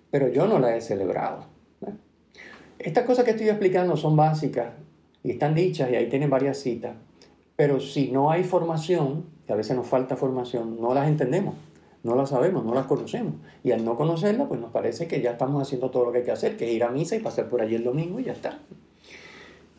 Pero 0.09 0.29
yo 0.29 0.47
no 0.47 0.59
la 0.59 0.77
he 0.77 0.79
celebrado. 0.79 1.54
Estas 2.85 3.03
cosas 3.03 3.25
que 3.25 3.31
estoy 3.31 3.49
explicando 3.49 3.97
son 3.97 4.15
básicas 4.15 4.67
y 5.23 5.31
están 5.31 5.55
dichas 5.55 5.89
y 5.89 5.95
ahí 5.95 6.07
tienen 6.07 6.29
varias 6.29 6.59
citas, 6.59 6.93
pero 7.55 7.79
si 7.79 8.11
no 8.11 8.29
hay 8.29 8.43
formación, 8.43 9.25
que 9.47 9.53
a 9.53 9.55
veces 9.55 9.75
nos 9.75 9.87
falta 9.87 10.15
formación, 10.15 10.79
no 10.79 10.93
las 10.93 11.07
entendemos, 11.07 11.55
no 12.03 12.13
las 12.13 12.29
sabemos, 12.29 12.63
no 12.63 12.75
las 12.75 12.85
conocemos. 12.85 13.33
Y 13.63 13.71
al 13.71 13.83
no 13.83 13.97
conocerlas, 13.97 14.47
pues 14.47 14.61
nos 14.61 14.69
parece 14.69 15.07
que 15.07 15.19
ya 15.19 15.31
estamos 15.31 15.59
haciendo 15.63 15.89
todo 15.89 16.05
lo 16.05 16.11
que 16.11 16.19
hay 16.19 16.23
que 16.25 16.31
hacer, 16.31 16.57
que 16.57 16.69
es 16.69 16.75
ir 16.75 16.83
a 16.83 16.91
misa 16.91 17.15
y 17.15 17.21
pasar 17.21 17.49
por 17.49 17.59
allí 17.59 17.73
el 17.73 17.83
domingo 17.83 18.19
y 18.19 18.25
ya 18.25 18.33
está. 18.33 18.59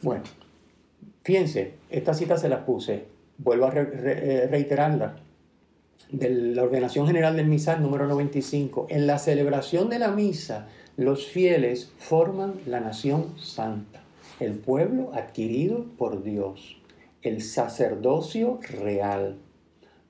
Bueno, 0.03 0.25
fíjense, 1.23 1.75
esta 1.91 2.13
cita 2.13 2.37
se 2.37 2.49
las 2.49 2.65
puse, 2.65 3.05
vuelvo 3.39 3.67
a 3.67 3.73
eh, 3.73 4.49
reiterarla, 4.51 5.15
de 6.11 6.31
la 6.31 6.65
Ordenación 6.65 7.07
General 7.07 7.37
del 7.37 7.47
Misal 7.47 7.81
número 7.83 8.09
95. 8.09 8.89
En 8.91 9.07
la 9.07 9.21
celebración 9.21 9.89
de 9.91 10.01
la 10.01 10.11
misa, 10.11 10.67
los 10.97 11.27
fieles 11.27 11.93
forman 11.99 12.55
la 12.65 12.81
nación 12.81 13.35
santa, 13.39 14.03
el 14.41 14.55
pueblo 14.55 15.11
adquirido 15.13 15.85
por 15.99 16.23
Dios, 16.23 16.79
el 17.21 17.43
sacerdocio 17.43 18.61
real, 18.83 19.37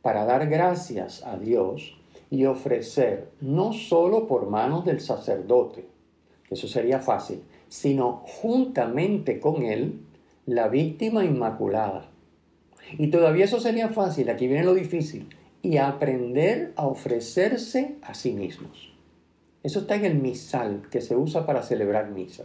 para 0.01 0.25
dar 0.25 0.49
gracias 0.49 1.25
a 1.27 1.38
Dios 1.38 1.96
y 2.31 2.44
ofrecer 2.44 3.31
no 3.40 3.72
solo 3.72 4.29
por 4.29 4.49
manos 4.49 4.85
del 4.85 5.01
sacerdote, 5.01 5.87
eso 6.51 6.68
sería 6.68 7.01
fácil, 7.01 7.42
sino 7.68 8.22
juntamente 8.25 9.40
con 9.40 9.64
él 9.64 10.01
la 10.46 10.68
víctima 10.68 11.25
inmaculada. 11.25 12.09
Y 12.96 13.09
todavía 13.09 13.46
eso 13.46 13.59
sería 13.59 13.88
fácil, 13.88 14.31
aquí 14.31 14.46
viene 14.46 14.64
lo 14.64 14.75
difícil, 14.75 15.29
y 15.62 15.79
aprender 15.79 16.72
a 16.77 16.87
ofrecerse 16.87 17.96
a 18.03 18.14
sí 18.14 18.33
mismos. 18.33 18.95
Eso 19.66 19.81
está 19.81 19.96
en 19.96 20.05
el 20.05 20.14
misal, 20.14 20.83
que 20.92 21.00
se 21.00 21.16
usa 21.16 21.44
para 21.44 21.61
celebrar 21.61 22.11
misa. 22.11 22.44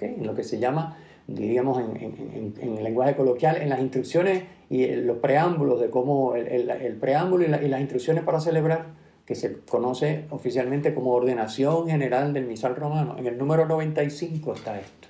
En 0.00 0.26
lo 0.26 0.34
que 0.34 0.42
se 0.42 0.58
llama, 0.58 0.98
diríamos 1.28 1.78
en, 1.78 2.52
el 2.60 2.82
lenguaje 2.82 3.14
coloquial, 3.14 3.62
en 3.62 3.68
las 3.68 3.78
instrucciones 3.78 4.42
y 4.68 4.88
los 4.88 5.18
preámbulos 5.18 5.80
de 5.80 5.88
cómo, 5.88 6.34
el, 6.34 6.96
preámbulo 7.00 7.44
y, 7.44 7.68
las 7.68 7.80
instrucciones 7.80 8.24
para 8.24 8.40
celebrar, 8.40 8.86
que 9.24 9.36
se 9.36 9.60
conoce 9.60 10.24
oficialmente 10.30 10.92
como 10.94 11.12
ordenación 11.12 11.86
general 11.86 12.32
del 12.32 12.46
misal 12.46 12.74
romano. 12.74 13.14
En 13.18 13.28
el 13.28 13.38
número 13.38 13.64
95 13.66 14.54
está 14.54 14.80
esto. 14.80 15.06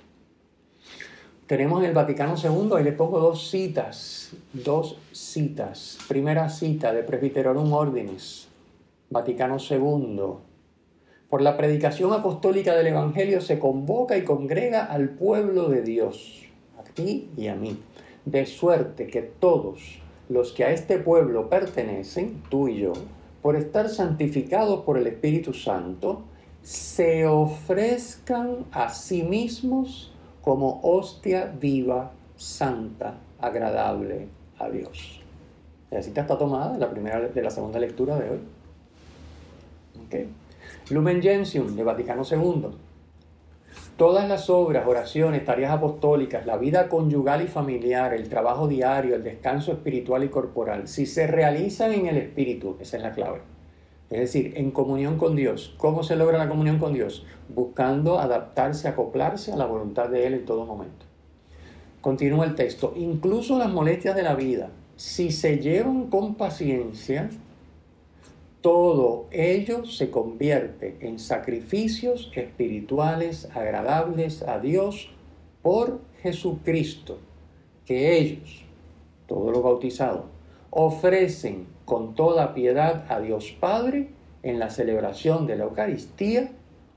Tenemos 1.47 1.79
en 1.79 1.89
el 1.89 1.95
Vaticano 1.95 2.35
II, 2.37 2.73
ahí 2.77 2.83
les 2.83 2.93
pongo 2.93 3.19
dos 3.19 3.49
citas, 3.49 4.35
dos 4.53 4.99
citas. 5.11 5.97
Primera 6.07 6.47
cita 6.49 6.93
de 6.93 7.01
Presbyterorum 7.01 7.73
Ordinis, 7.73 8.49
Vaticano 9.09 9.57
II, 9.57 10.52
por 11.33 11.41
la 11.41 11.57
predicación 11.57 12.13
apostólica 12.13 12.75
del 12.75 12.85
Evangelio 12.85 13.41
se 13.41 13.57
convoca 13.57 14.15
y 14.15 14.23
congrega 14.23 14.85
al 14.85 15.09
pueblo 15.09 15.67
de 15.67 15.81
Dios, 15.81 16.43
a 16.77 16.83
ti 16.83 17.27
y 17.35 17.47
a 17.47 17.55
mí, 17.55 17.75
de 18.23 18.45
suerte 18.45 19.07
que 19.07 19.23
todos 19.23 19.99
los 20.29 20.51
que 20.51 20.63
a 20.63 20.69
este 20.69 20.99
pueblo 20.99 21.49
pertenecen, 21.49 22.43
tú 22.51 22.67
y 22.67 22.81
yo, 22.81 22.93
por 23.41 23.55
estar 23.55 23.89
santificados 23.89 24.81
por 24.81 24.95
el 24.95 25.07
Espíritu 25.07 25.55
Santo, 25.55 26.21
se 26.61 27.25
ofrezcan 27.25 28.67
a 28.71 28.89
sí 28.89 29.23
mismos 29.23 30.13
como 30.43 30.81
hostia 30.83 31.51
viva, 31.59 32.11
santa, 32.35 33.15
agradable 33.39 34.27
a 34.59 34.69
Dios. 34.69 35.19
La 35.89 36.03
cita 36.03 36.21
está 36.21 36.37
tomada 36.37 36.73
de 36.73 36.77
la 36.77 36.91
primera 36.91 37.19
de 37.21 37.41
la 37.41 37.49
segunda 37.49 37.79
lectura 37.79 38.19
de 38.19 38.29
hoy. 38.29 38.39
Okay. 40.05 40.42
Lumen 40.89 41.21
Gentium 41.21 41.75
de 41.75 41.83
Vaticano 41.83 42.23
II. 42.29 42.67
Todas 43.97 44.27
las 44.27 44.49
obras, 44.49 44.87
oraciones, 44.87 45.45
tareas 45.45 45.71
apostólicas, 45.71 46.45
la 46.45 46.57
vida 46.57 46.89
conyugal 46.89 47.43
y 47.43 47.47
familiar, 47.47 48.13
el 48.13 48.27
trabajo 48.27 48.67
diario, 48.67 49.15
el 49.15 49.23
descanso 49.23 49.71
espiritual 49.71 50.23
y 50.23 50.29
corporal, 50.29 50.87
si 50.87 51.05
se 51.05 51.27
realizan 51.27 51.93
en 51.93 52.07
el 52.07 52.17
espíritu, 52.17 52.77
esa 52.79 52.97
es 52.97 53.03
la 53.03 53.11
clave. 53.11 53.41
Es 54.09 54.19
decir, 54.19 54.53
en 54.57 54.71
comunión 54.71 55.17
con 55.17 55.35
Dios. 55.35 55.73
¿Cómo 55.77 56.03
se 56.03 56.15
logra 56.15 56.37
la 56.37 56.49
comunión 56.49 56.77
con 56.77 56.93
Dios? 56.93 57.25
Buscando 57.49 58.19
adaptarse, 58.19 58.87
acoplarse 58.87 59.51
a 59.51 59.57
la 59.57 59.65
voluntad 59.65 60.09
de 60.09 60.27
Él 60.27 60.33
en 60.35 60.45
todo 60.45 60.65
momento. 60.65 61.05
Continúa 62.01 62.45
el 62.45 62.53
texto. 62.53 62.93
Incluso 62.95 63.57
las 63.57 63.71
molestias 63.71 64.15
de 64.15 64.23
la 64.23 64.35
vida, 64.35 64.69
si 64.97 65.31
se 65.31 65.57
llevan 65.57 66.09
con 66.09 66.35
paciencia, 66.35 67.29
todo 68.63 69.27
ello 69.31 69.85
se 69.85 70.09
convierte 70.09 70.95
en 71.01 71.19
sacrificios 71.19 72.31
espirituales 72.33 73.49
agradables 73.53 74.41
a 74.41 74.59
Dios 74.59 75.09
por 75.61 75.99
Jesucristo, 76.21 77.19
que 77.85 78.17
ellos, 78.17 78.63
todos 79.27 79.51
los 79.51 79.61
bautizados, 79.61 80.23
ofrecen 80.69 81.67
con 81.83 82.15
toda 82.15 82.53
piedad 82.53 83.05
a 83.09 83.19
Dios 83.19 83.53
Padre 83.59 84.07
en 84.43 84.59
la 84.59 84.69
celebración 84.69 85.45
de 85.45 85.57
la 85.57 85.65
Eucaristía, 85.65 86.53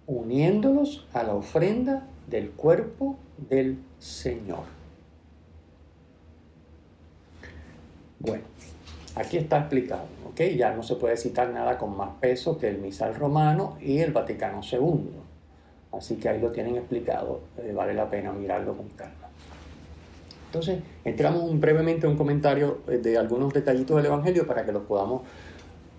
uniéndolos 0.07 1.09
a 1.12 1.24
la 1.24 1.35
ofrenda 1.35 2.07
del 2.29 2.50
cuerpo 2.50 3.16
del 3.50 3.79
Señor. 3.98 4.66
Bueno, 8.20 8.44
Aquí 9.16 9.38
está 9.38 9.61
explicado, 9.61 10.05
¿ok? 10.29 10.42
Ya 10.57 10.74
no 10.74 10.83
se 10.83 10.96
puede 10.96 11.16
citar 11.16 11.48
nada 11.48 11.79
con 11.79 11.96
más 11.96 12.11
peso 12.20 12.59
que 12.59 12.68
el 12.68 12.79
misal 12.79 13.14
romano 13.14 13.79
y 13.81 14.00
el 14.00 14.12
Vaticano 14.12 14.61
II. 14.62 15.09
Así 15.90 16.16
que 16.16 16.29
ahí 16.29 16.38
lo 16.38 16.50
tienen 16.50 16.76
explicado, 16.76 17.40
eh, 17.57 17.72
vale 17.74 17.94
la 17.94 18.11
pena 18.11 18.31
mirarlo 18.33 18.76
con 18.76 18.90
calma. 18.90 19.14
Entonces, 20.44 20.81
entramos 21.07 21.59
brevemente 21.59 22.05
en 22.05 22.12
un 22.12 22.18
comentario 22.18 22.81
eh, 22.88 22.98
de 22.98 23.16
algunos 23.16 23.55
detallitos 23.55 23.96
del 23.96 24.05
Evangelio 24.05 24.46
para 24.46 24.66
que 24.66 24.72
los 24.72 24.83
podamos, 24.83 25.22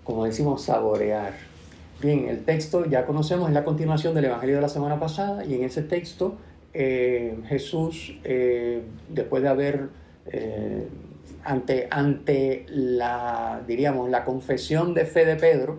como 0.04 0.24
decimos, 0.24 0.62
saborear. 0.62 1.32
Bien, 2.00 2.28
el 2.28 2.44
texto 2.44 2.84
ya 2.84 3.04
conocemos, 3.04 3.48
es 3.48 3.54
la 3.54 3.64
continuación 3.64 4.14
del 4.14 4.26
Evangelio 4.26 4.54
de 4.54 4.62
la 4.62 4.68
semana 4.68 5.00
pasada 5.00 5.44
y 5.44 5.54
en 5.54 5.64
ese 5.64 5.82
texto 5.82 6.36
eh, 6.72 7.36
Jesús, 7.48 8.14
después 9.08 9.42
de 9.42 9.48
haber 9.48 9.88
ante, 11.44 11.88
ante 11.90 12.66
la, 12.68 13.62
diríamos, 13.66 14.10
la 14.10 14.24
confesión 14.24 14.94
de 14.94 15.04
fe 15.04 15.24
de 15.24 15.36
Pedro, 15.36 15.78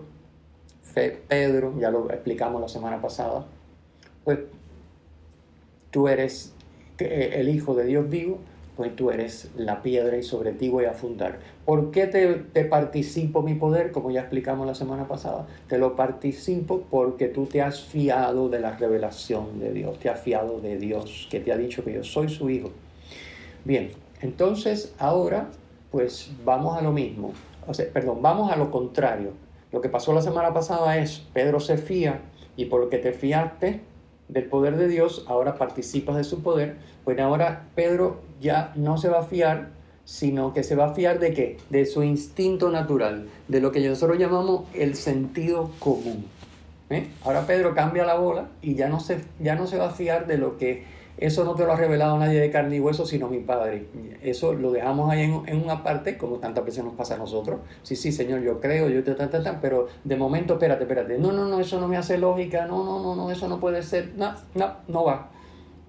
Pedro, 1.28 1.78
ya 1.78 1.90
lo 1.90 2.10
explicamos 2.10 2.60
la 2.60 2.68
semana 2.68 3.00
pasada, 3.00 3.46
pues 4.24 4.40
tú 5.90 6.08
eres 6.08 6.54
eh, 6.98 7.34
el 7.34 7.48
Hijo 7.48 7.74
de 7.74 7.84
Dios 7.84 8.08
vivo, 8.08 8.38
pues 8.76 8.96
tú 8.96 9.10
eres 9.10 9.50
la 9.56 9.82
piedra 9.82 10.16
y 10.16 10.22
sobre 10.22 10.52
ti 10.52 10.68
voy 10.68 10.86
a 10.86 10.92
fundar. 10.92 11.38
¿Por 11.64 11.90
qué 11.90 12.06
te, 12.06 12.34
te, 12.34 12.64
participo 12.64 13.42
mi 13.42 13.54
poder? 13.54 13.92
Como 13.92 14.10
ya 14.10 14.20
explicamos 14.20 14.66
la 14.66 14.74
semana 14.74 15.06
pasada. 15.06 15.46
Te 15.68 15.76
lo 15.76 15.96
participo 15.96 16.84
porque 16.90 17.28
tú 17.28 17.44
te 17.46 17.60
has 17.60 17.82
fiado 17.82 18.48
de 18.48 18.58
la 18.58 18.76
revelación 18.76 19.60
de 19.60 19.72
Dios, 19.72 19.98
te 19.98 20.08
has 20.08 20.20
fiado 20.20 20.60
de 20.60 20.78
Dios, 20.78 21.28
que 21.30 21.40
te 21.40 21.52
ha 21.52 21.56
dicho 21.56 21.84
que 21.84 21.92
yo 21.92 22.04
soy 22.04 22.30
su 22.30 22.48
hijo. 22.48 22.70
Bien, 23.64 23.90
entonces 24.20 24.94
ahora 24.98 25.48
pues 25.90 26.30
vamos 26.44 26.78
a 26.78 26.82
lo 26.82 26.92
mismo, 26.92 27.32
o 27.66 27.74
sea, 27.74 27.86
perdón, 27.92 28.22
vamos 28.22 28.52
a 28.52 28.56
lo 28.56 28.70
contrario. 28.70 29.32
Lo 29.72 29.80
que 29.80 29.88
pasó 29.88 30.12
la 30.12 30.22
semana 30.22 30.52
pasada 30.52 30.98
es, 30.98 31.22
Pedro 31.32 31.60
se 31.60 31.78
fía 31.78 32.20
y 32.56 32.66
por 32.66 32.80
lo 32.80 32.90
que 32.90 32.98
te 32.98 33.12
fiaste 33.12 33.80
del 34.28 34.44
poder 34.44 34.76
de 34.76 34.88
Dios, 34.88 35.24
ahora 35.28 35.56
participas 35.56 36.16
de 36.16 36.24
su 36.24 36.42
poder, 36.42 36.76
pues 37.04 37.18
ahora 37.18 37.66
Pedro 37.74 38.20
ya 38.40 38.72
no 38.76 38.98
se 38.98 39.08
va 39.08 39.20
a 39.20 39.24
fiar, 39.24 39.70
sino 40.04 40.52
que 40.52 40.62
se 40.62 40.76
va 40.76 40.86
a 40.86 40.94
fiar 40.94 41.18
de 41.18 41.32
qué? 41.32 41.58
De 41.70 41.86
su 41.86 42.02
instinto 42.02 42.70
natural, 42.70 43.28
de 43.48 43.60
lo 43.60 43.72
que 43.72 43.86
nosotros 43.86 44.18
llamamos 44.18 44.64
el 44.74 44.94
sentido 44.94 45.70
común. 45.78 46.26
¿eh? 46.90 47.08
Ahora 47.24 47.46
Pedro 47.46 47.74
cambia 47.74 48.04
la 48.04 48.14
bola 48.14 48.48
y 48.62 48.74
ya 48.74 48.88
no, 48.88 49.00
se, 49.00 49.20
ya 49.40 49.54
no 49.54 49.66
se 49.66 49.78
va 49.78 49.88
a 49.88 49.92
fiar 49.92 50.26
de 50.26 50.38
lo 50.38 50.58
que 50.58 50.84
eso 51.16 51.44
no 51.44 51.54
te 51.54 51.64
lo 51.64 51.72
ha 51.72 51.76
revelado 51.76 52.18
nadie 52.18 52.40
de 52.40 52.50
carne 52.50 52.76
y 52.76 52.80
hueso, 52.80 53.04
sino 53.04 53.28
mi 53.28 53.40
Padre. 53.40 53.86
Eso 54.22 54.54
lo 54.54 54.72
dejamos 54.72 55.10
ahí 55.10 55.22
en, 55.22 55.62
una 55.62 55.82
parte, 55.82 56.16
como 56.16 56.36
tantas 56.36 56.64
veces 56.64 56.82
nos 56.82 56.94
pasa 56.94 57.14
a 57.14 57.18
nosotros. 57.18 57.60
Sí, 57.82 57.94
sí, 57.94 58.10
Señor, 58.10 58.40
yo 58.40 58.60
creo, 58.60 58.88
yo 58.88 59.04
te, 59.04 59.14
ta, 59.14 59.28
ta, 59.28 59.60
pero 59.60 59.88
de 60.04 60.16
momento, 60.16 60.54
espérate, 60.54 60.84
espérate. 60.84 61.18
No, 61.18 61.32
no, 61.32 61.46
no, 61.46 61.60
eso 61.60 61.78
no 61.78 61.88
me 61.88 61.96
hace 61.96 62.16
lógica. 62.16 62.66
No, 62.66 62.84
no, 62.84 63.02
no, 63.02 63.14
no, 63.14 63.30
eso 63.30 63.48
no 63.48 63.60
puede 63.60 63.82
ser. 63.82 64.12
No, 64.16 64.34
no, 64.54 64.72
no 64.88 65.04
va. 65.04 65.30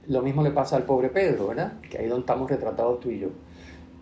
Lo 0.07 0.21
mismo 0.21 0.43
le 0.43 0.51
pasa 0.51 0.75
al 0.75 0.83
pobre 0.83 1.09
Pedro, 1.09 1.47
¿verdad? 1.47 1.73
Que 1.89 1.99
ahí 1.99 2.07
donde 2.07 2.21
estamos 2.21 2.49
retratados 2.49 2.99
tú 2.99 3.09
y 3.09 3.19
yo. 3.19 3.29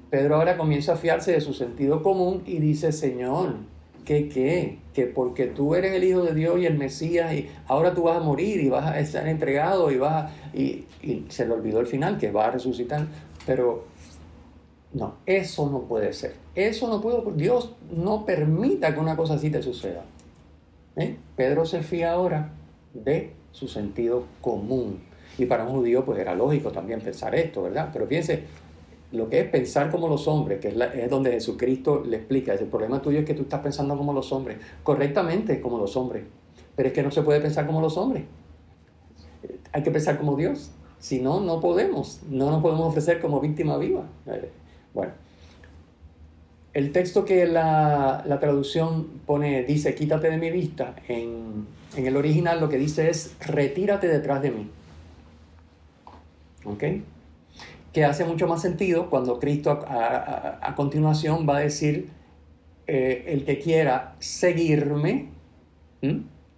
Pedro 0.09 0.37
ahora 0.37 0.57
comienza 0.57 0.93
a 0.93 0.95
fiarse 0.95 1.31
de 1.33 1.41
su 1.41 1.53
sentido 1.53 2.01
común 2.01 2.41
y 2.45 2.57
dice, 2.57 2.91
Señor, 2.91 3.57
¿qué 4.05 4.27
qué? 4.27 4.79
Que 4.99 5.05
porque 5.05 5.47
tú 5.47 5.75
eres 5.75 5.93
el 5.93 6.03
Hijo 6.03 6.23
de 6.23 6.33
Dios 6.33 6.59
y 6.59 6.65
el 6.65 6.77
Mesías 6.77 7.33
y 7.33 7.47
ahora 7.67 7.93
tú 7.93 8.03
vas 8.03 8.17
a 8.17 8.19
morir 8.19 8.59
y 8.59 8.67
vas 8.67 8.85
a 8.85 8.99
estar 8.99 9.25
entregado 9.29 9.89
y 9.91 9.95
vas 9.95 10.29
y, 10.53 10.83
se 11.29 11.47
le 11.47 11.53
olvidó 11.53 11.79
el 11.79 11.87
final, 11.87 12.17
que 12.17 12.31
va 12.31 12.47
a 12.47 12.51
resucitar. 12.51 13.07
Pero 13.45 13.85
no, 14.91 15.15
eso 15.25 15.69
no 15.69 15.83
puede 15.83 16.11
ser. 16.11 16.35
Eso 16.53 16.89
no 16.89 16.99
puede 16.99 17.31
Dios 17.37 17.75
no 17.89 18.25
permita 18.25 18.93
que 18.93 18.99
una 18.99 19.15
cosa 19.15 19.35
así 19.35 19.49
te 19.49 19.63
suceda. 19.63 20.03
¿Eh? 20.97 21.15
Pedro 21.37 21.63
se 21.63 21.81
fía 21.81 22.11
ahora 22.11 22.51
de 22.93 23.31
su 23.53 23.69
sentido 23.69 24.25
común. 24.41 24.99
Y 25.37 25.45
para 25.45 25.63
un 25.63 25.77
judío 25.77 26.03
pues 26.03 26.19
era 26.19 26.35
lógico 26.35 26.73
también 26.73 26.99
pensar 26.99 27.33
esto, 27.35 27.63
¿verdad? 27.63 27.89
Pero 27.93 28.05
fíjense, 28.05 28.43
lo 29.11 29.29
que 29.29 29.39
es 29.39 29.49
pensar 29.49 29.89
como 29.89 30.07
los 30.07 30.27
hombres, 30.27 30.59
que 30.59 30.69
es, 30.69 30.75
es, 30.93 31.09
donde 31.09 31.31
Jesucristo 31.31 32.03
le 32.05 32.17
explica, 32.17 32.53
el 32.53 32.65
problema 32.65 33.01
tuyo 33.01 33.19
es 33.19 33.25
que 33.25 33.33
tú 33.33 33.43
estás 33.43 33.61
pensando 33.61 33.97
como 33.97 34.13
los 34.13 34.31
hombres, 34.31 34.57
correctamente 34.83 35.61
como 35.61 35.77
los 35.77 35.95
hombres, 35.97 36.23
pero 36.75 36.87
es 36.89 36.93
que 36.93 37.03
no 37.03 37.11
se 37.11 37.21
puede 37.21 37.41
pensar 37.41 37.65
como 37.65 37.81
los 37.81 37.97
hombres 37.97 38.23
hay 39.71 39.83
que 39.83 39.91
pensar 39.91 40.17
como 40.17 40.35
Dios. 40.35 40.71
Si 40.99 41.19
no, 41.19 41.39
no 41.39 41.59
podemos. 41.59 42.21
No 42.29 42.51
nos 42.51 42.61
podemos 42.61 42.87
ofrecer 42.87 43.21
como 43.21 43.39
víctima 43.39 43.77
viva. 43.77 44.03
Bueno, 44.93 45.13
el 46.73 46.91
texto 46.91 47.25
que 47.25 47.45
la, 47.45 48.23
la 48.25 48.39
traducción 48.39 49.07
pone, 49.25 49.63
dice, 49.63 49.95
quítate 49.95 50.29
de 50.29 50.37
mi 50.37 50.51
vista, 50.51 50.95
en, 51.07 51.67
en, 51.95 52.05
el 52.05 52.17
original 52.17 52.59
lo 52.59 52.69
que 52.69 52.77
dice 52.77 53.09
es, 53.09 53.35
retírate 53.39 54.07
detrás 54.07 54.41
de 54.41 54.51
mí. 54.51 54.69
¿Ok? 56.65 56.83
Que 57.99 58.05
hace 58.05 58.23
mucho 58.23 58.47
más 58.47 58.61
sentido 58.61 59.09
cuando 59.09 59.39
Cristo 59.39 59.71
a, 59.71 60.57
a, 60.61 60.75
continuación 60.75 61.45
va 61.45 61.57
a 61.57 61.59
decir, 61.59 62.09
eh, 62.87 63.25
el 63.27 63.43
que 63.43 63.59
quiera 63.59 64.15
seguirme, 64.19 65.31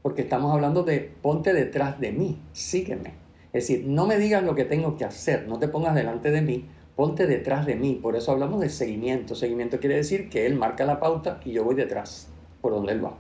porque 0.04 0.22
estamos 0.22 0.54
hablando 0.54 0.84
de 0.84 1.00
ponte 1.00 1.52
detrás 1.52 2.00
de 2.00 2.12
mí, 2.12 2.40
sígueme. 2.54 3.16
Es 3.54 3.68
decir, 3.68 3.88
no 3.88 4.06
me 4.06 4.20
digas 4.20 4.44
lo 4.44 4.54
que 4.54 4.66
tengo 4.66 4.98
que 4.98 5.04
hacer, 5.04 5.48
no 5.48 5.58
te 5.58 5.68
pongas 5.68 5.96
delante 5.96 6.30
de 6.30 6.44
mí, 6.44 6.66
ponte 6.96 7.26
detrás 7.26 7.66
de 7.66 7.74
mí. 7.74 7.96
Por 8.00 8.16
eso 8.16 8.34
hablamos 8.34 8.62
de 8.62 8.70
seguimiento. 8.70 9.34
Seguimiento 9.34 9.80
quiere 9.80 9.96
decir 9.96 10.30
que 10.30 10.46
él 10.46 10.54
marca 10.54 10.86
la 10.86 11.00
pauta 11.00 11.40
y 11.44 11.54
yo 11.54 11.64
voy 11.64 11.74
detrás, 11.74 12.28
por 12.62 12.72
donde 12.72 12.92
él 12.92 13.04
va. 13.04 13.18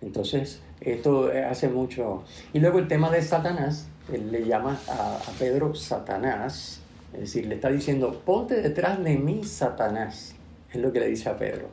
Entonces, 0.00 0.60
esto 0.80 1.30
hace 1.48 1.68
mucho. 1.68 2.24
Y 2.52 2.58
luego 2.58 2.80
el 2.80 2.88
tema 2.88 3.08
de 3.08 3.22
Satanás, 3.22 3.86
él 4.12 4.32
le 4.32 4.44
llama 4.44 4.80
a, 4.88 5.20
Pedro 5.38 5.76
Satanás, 5.76 6.81
es 7.14 7.20
decir, 7.20 7.46
le 7.46 7.56
está 7.56 7.68
diciendo, 7.68 8.22
ponte 8.24 8.60
detrás 8.60 9.02
de 9.02 9.16
mí, 9.16 9.44
Satanás. 9.44 10.34
Es 10.70 10.80
lo 10.80 10.92
que 10.92 11.00
le 11.00 11.08
dice 11.08 11.28
a 11.28 11.36
Pedro. 11.36 11.68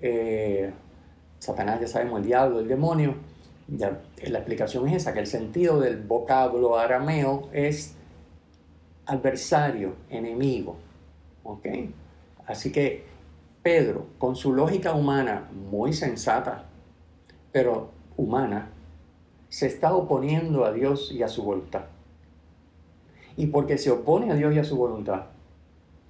Eh, 0.00 0.72
Satanás, 1.38 1.80
ya 1.80 1.88
sabemos, 1.88 2.20
el 2.20 2.26
diablo, 2.26 2.60
el 2.60 2.68
demonio. 2.68 3.16
La 3.68 4.38
explicación 4.38 4.88
es 4.88 5.02
esa, 5.02 5.12
que 5.12 5.20
el 5.20 5.26
sentido 5.26 5.80
del 5.80 6.02
vocablo 6.02 6.78
arameo 6.78 7.48
es 7.52 7.94
adversario, 9.06 9.96
enemigo. 10.10 10.76
Así 12.46 12.70
que 12.70 13.04
Pedro, 13.62 14.06
con 14.18 14.36
su 14.36 14.52
lógica 14.52 14.92
humana 14.92 15.48
muy 15.52 15.92
sensata, 15.92 16.66
pero 17.50 17.90
humana, 18.16 18.70
se 19.48 19.66
está 19.66 19.94
oponiendo 19.94 20.64
a 20.64 20.72
Dios 20.72 21.12
y 21.12 21.22
a 21.22 21.28
su 21.28 21.42
voluntad. 21.42 21.84
Y 23.36 23.46
porque 23.46 23.78
se 23.78 23.90
opone 23.90 24.30
a 24.30 24.34
Dios 24.34 24.54
y 24.54 24.58
a 24.58 24.64
su 24.64 24.76
voluntad, 24.76 25.26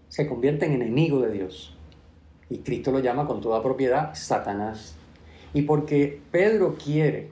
se 0.09 0.29
convierte 0.29 0.67
en 0.67 0.75
enemigo 0.75 1.21
de 1.21 1.31
Dios. 1.31 1.77
Y 2.51 2.59
Cristo 2.59 2.93
lo 2.93 2.99
llama 2.99 3.27
con 3.27 3.41
toda 3.41 3.63
propiedad 3.63 4.15
Satanás. 4.15 4.97
Y 5.55 5.63
porque 5.63 6.21
Pedro 6.31 6.77
quiere 6.77 7.31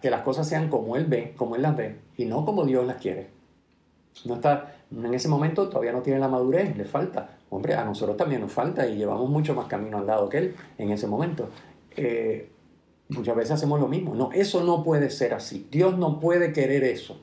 que 0.00 0.10
las 0.10 0.22
cosas 0.22 0.48
sean 0.48 0.68
como 0.68 0.96
Él 0.96 1.06
ve, 1.06 1.34
como 1.36 1.56
Él 1.56 1.62
las 1.62 1.76
ve, 1.76 1.98
y 2.16 2.24
no 2.24 2.44
como 2.44 2.64
Dios 2.64 2.86
las 2.86 2.96
quiere. 2.96 3.28
No 4.24 4.34
está, 4.34 4.76
en 4.90 5.14
ese 5.14 5.28
momento 5.28 5.68
todavía 5.68 5.92
no 5.92 6.02
tiene 6.02 6.18
la 6.18 6.28
madurez, 6.28 6.76
le 6.76 6.84
falta. 6.84 7.36
Hombre, 7.50 7.74
a 7.74 7.84
nosotros 7.84 8.16
también 8.16 8.40
nos 8.40 8.52
falta 8.52 8.86
y 8.86 8.96
llevamos 8.96 9.28
mucho 9.28 9.54
más 9.54 9.66
camino 9.66 9.98
andado 9.98 10.28
que 10.28 10.38
Él 10.38 10.56
en 10.78 10.90
ese 10.90 11.06
momento. 11.06 11.50
Eh, 11.96 12.50
muchas 13.08 13.36
veces 13.36 13.52
hacemos 13.52 13.78
lo 13.80 13.88
mismo. 13.88 14.14
No, 14.14 14.32
eso 14.32 14.64
no 14.64 14.82
puede 14.82 15.10
ser 15.10 15.34
así. 15.34 15.68
Dios 15.70 15.96
no 15.98 16.18
puede 16.18 16.52
querer 16.52 16.82
eso. 16.84 17.20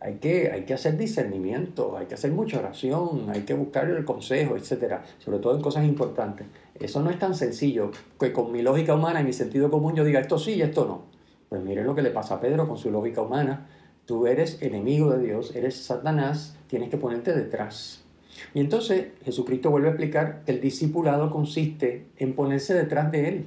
Hay 0.00 0.16
que, 0.16 0.50
hay 0.50 0.64
que 0.64 0.74
hacer 0.74 0.98
discernimiento, 0.98 1.96
hay 1.96 2.06
que 2.06 2.14
hacer 2.14 2.30
mucha 2.30 2.58
oración, 2.58 3.30
hay 3.30 3.42
que 3.42 3.54
buscar 3.54 3.88
el 3.88 4.04
consejo, 4.04 4.56
etcétera, 4.56 5.02
sobre 5.18 5.38
todo 5.38 5.56
en 5.56 5.62
cosas 5.62 5.84
importantes. 5.84 6.46
Eso 6.74 7.00
no 7.02 7.10
es 7.10 7.18
tan 7.18 7.34
sencillo 7.34 7.90
que 8.20 8.32
con 8.32 8.52
mi 8.52 8.62
lógica 8.62 8.94
humana 8.94 9.20
y 9.20 9.24
mi 9.24 9.32
sentido 9.32 9.70
común 9.70 9.94
yo 9.94 10.04
diga 10.04 10.20
esto 10.20 10.38
sí 10.38 10.52
y 10.52 10.62
esto 10.62 10.84
no. 10.84 11.02
Pues 11.48 11.62
miren 11.62 11.86
lo 11.86 11.94
que 11.94 12.02
le 12.02 12.10
pasa 12.10 12.34
a 12.34 12.40
Pedro 12.40 12.68
con 12.68 12.76
su 12.76 12.90
lógica 12.90 13.22
humana. 13.22 13.68
Tú 14.04 14.26
eres 14.26 14.60
enemigo 14.60 15.10
de 15.10 15.24
Dios, 15.24 15.56
eres 15.56 15.76
Satanás, 15.76 16.56
tienes 16.68 16.90
que 16.90 16.98
ponerte 16.98 17.34
detrás. 17.34 18.04
Y 18.52 18.60
entonces 18.60 19.08
Jesucristo 19.24 19.70
vuelve 19.70 19.88
a 19.88 19.92
explicar 19.92 20.42
que 20.44 20.52
el 20.52 20.60
discipulado 20.60 21.30
consiste 21.30 22.06
en 22.18 22.34
ponerse 22.34 22.74
detrás 22.74 23.10
de 23.10 23.28
Él, 23.28 23.46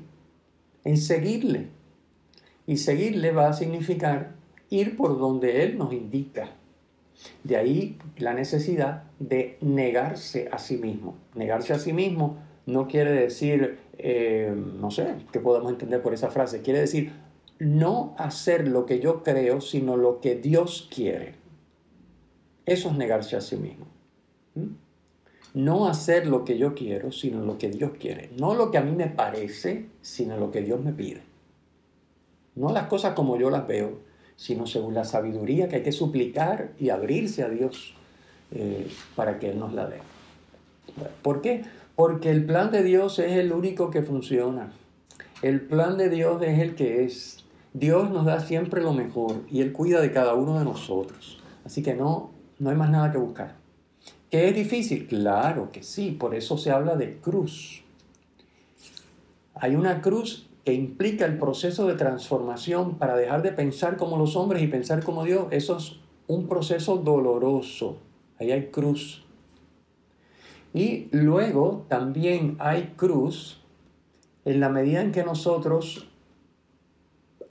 en 0.83 0.97
seguirle. 0.97 1.67
Y 2.65 2.77
seguirle 2.77 3.31
va 3.31 3.49
a 3.49 3.53
significar 3.53 4.38
ir 4.69 4.97
por 4.97 5.17
donde 5.17 5.63
Él 5.63 5.77
nos 5.77 5.93
indica. 5.93 6.51
De 7.43 7.57
ahí 7.57 7.97
la 8.17 8.33
necesidad 8.33 9.03
de 9.19 9.57
negarse 9.61 10.49
a 10.51 10.57
sí 10.57 10.77
mismo. 10.77 11.15
Negarse 11.35 11.73
a 11.73 11.79
sí 11.79 11.91
mismo 11.93 12.37
no 12.65 12.87
quiere 12.87 13.11
decir, 13.11 13.79
eh, 13.97 14.53
no 14.55 14.91
sé, 14.91 15.15
qué 15.31 15.39
podemos 15.39 15.71
entender 15.71 16.01
por 16.01 16.13
esa 16.13 16.29
frase, 16.29 16.61
quiere 16.61 16.79
decir 16.79 17.11
no 17.59 18.15
hacer 18.17 18.67
lo 18.67 18.85
que 18.85 18.99
yo 18.99 19.21
creo, 19.21 19.59
sino 19.59 19.97
lo 19.97 20.21
que 20.21 20.35
Dios 20.35 20.89
quiere. 20.93 21.35
Eso 22.65 22.89
es 22.89 22.97
negarse 22.97 23.35
a 23.35 23.41
sí 23.41 23.57
mismo. 23.57 23.85
¿Mm? 24.55 24.67
No 25.55 25.87
hacer 25.87 26.27
lo 26.27 26.45
que 26.45 26.57
yo 26.57 26.73
quiero, 26.73 27.11
sino 27.11 27.43
lo 27.43 27.57
que 27.57 27.69
Dios 27.69 27.91
quiere. 27.99 28.29
No 28.39 28.53
lo 28.53 28.71
que 28.71 28.77
a 28.77 28.81
mí 28.81 28.95
me 28.95 29.07
parece, 29.07 29.87
sino 30.01 30.37
lo 30.37 30.51
que 30.51 30.61
Dios 30.61 30.79
me 30.79 30.93
pide. 30.93 31.21
No 32.55 32.71
las 32.71 32.87
cosas 32.87 33.13
como 33.13 33.37
yo 33.37 33.49
las 33.49 33.67
veo, 33.67 33.99
sino 34.39 34.65
según 34.65 34.93
la 34.93 35.03
sabiduría 35.03 35.67
que 35.67 35.75
hay 35.75 35.83
que 35.83 35.91
suplicar 35.91 36.71
y 36.79 36.91
abrirse 36.91 37.43
a 37.43 37.49
Dios 37.49 37.93
eh, 38.51 38.87
para 39.13 39.37
que 39.37 39.49
Él 39.49 39.59
nos 39.59 39.73
la 39.73 39.85
dé. 39.85 39.97
¿Por 41.21 41.41
qué? 41.41 41.65
Porque 41.93 42.31
el 42.31 42.45
plan 42.45 42.71
de 42.71 42.81
Dios 42.81 43.19
es 43.19 43.33
el 43.33 43.51
único 43.51 43.91
que 43.91 44.01
funciona. 44.01 44.71
El 45.41 45.59
plan 45.59 45.97
de 45.97 46.07
Dios 46.07 46.41
es 46.41 46.57
el 46.59 46.75
que 46.75 47.03
es. 47.03 47.43
Dios 47.73 48.11
nos 48.11 48.25
da 48.25 48.39
siempre 48.39 48.81
lo 48.81 48.93
mejor 48.93 49.43
y 49.51 49.59
Él 49.59 49.73
cuida 49.73 49.99
de 49.99 50.13
cada 50.13 50.35
uno 50.35 50.57
de 50.57 50.63
nosotros. 50.63 51.41
Así 51.65 51.83
que 51.83 51.93
no, 51.93 52.31
no 52.59 52.69
hay 52.69 52.77
más 52.77 52.89
nada 52.89 53.11
que 53.11 53.17
buscar. 53.17 53.55
¿Qué 54.31 54.47
es 54.47 54.55
difícil? 54.55 55.05
Claro 55.05 55.69
que 55.73 55.83
sí, 55.83 56.11
por 56.11 56.33
eso 56.33 56.57
se 56.57 56.71
habla 56.71 56.95
de 56.95 57.17
cruz. 57.17 57.83
Hay 59.53 59.75
una 59.75 60.01
cruz 60.01 60.48
que 60.65 60.73
implica 60.73 61.25
el 61.25 61.37
proceso 61.37 61.87
de 61.87 61.95
transformación 61.95 62.95
para 62.97 63.15
dejar 63.15 63.41
de 63.41 63.51
pensar 63.51 63.97
como 63.97 64.17
los 64.17 64.35
hombres 64.35 64.61
y 64.61 64.67
pensar 64.67 65.03
como 65.03 65.23
Dios, 65.23 65.47
eso 65.51 65.77
es 65.77 65.99
un 66.27 66.47
proceso 66.47 66.97
doloroso. 66.97 67.97
Ahí 68.39 68.51
hay 68.51 68.67
cruz. 68.67 69.25
Y 70.73 71.07
luego 71.11 71.85
también 71.87 72.55
hay 72.59 72.93
cruz 72.95 73.61
en 74.45 74.59
la 74.59 74.69
medida 74.69 75.01
en 75.01 75.11
que 75.11 75.23
nosotros 75.23 76.07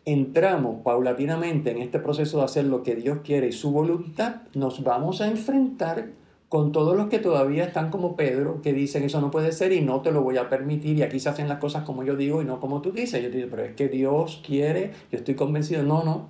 entramos 0.05 0.83
paulatinamente 0.83 1.71
en 1.71 1.79
este 1.79 1.99
proceso 1.99 2.39
de 2.39 2.45
hacer 2.45 2.65
lo 2.65 2.83
que 2.83 2.97
Dios 2.97 3.19
quiere 3.23 3.49
y 3.49 3.53
su 3.53 3.73
voluntad, 3.73 4.43
nos 4.55 4.83
vamos 4.83 5.21
a 5.21 5.29
enfrentar 5.29 6.13
con 6.49 6.73
todos 6.73 6.97
los 6.97 7.09
que 7.09 7.19
todavía 7.19 7.65
están 7.65 7.91
como 7.91 8.17
Pedro, 8.17 8.63
que 8.63 8.73
dicen 8.73 9.05
eso 9.05 9.21
no 9.21 9.31
puede 9.31 9.53
ser 9.53 9.73
y 9.73 9.83
no 9.83 10.01
te 10.01 10.13
lo 10.13 10.23
voy 10.23 10.39
a 10.39 10.49
permitir 10.49 10.97
y 10.97 11.03
aquí 11.03 11.21
se 11.21 11.29
hacen 11.29 11.49
las 11.49 11.59
cosas 11.59 11.85
como 11.85 12.05
yo 12.05 12.17
digo 12.17 12.41
y 12.41 12.47
no 12.47 12.59
como 12.59 12.81
tú 12.81 12.91
dices. 12.91 13.23
Yo 13.23 13.31
te 13.31 13.37
digo, 13.37 13.49
pero 13.51 13.65
es 13.65 13.75
que 13.75 13.89
Dios 13.89 14.43
quiere, 14.47 14.93
yo 15.13 15.19
estoy 15.19 15.35
convencido. 15.35 15.83
No, 15.83 16.05
no. 16.05 16.29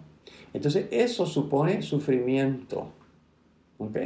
Entonces 0.52 0.86
eso 0.90 1.24
supone 1.24 1.82
sufrimiento. 1.82 2.88
¿Ok? 3.78 3.96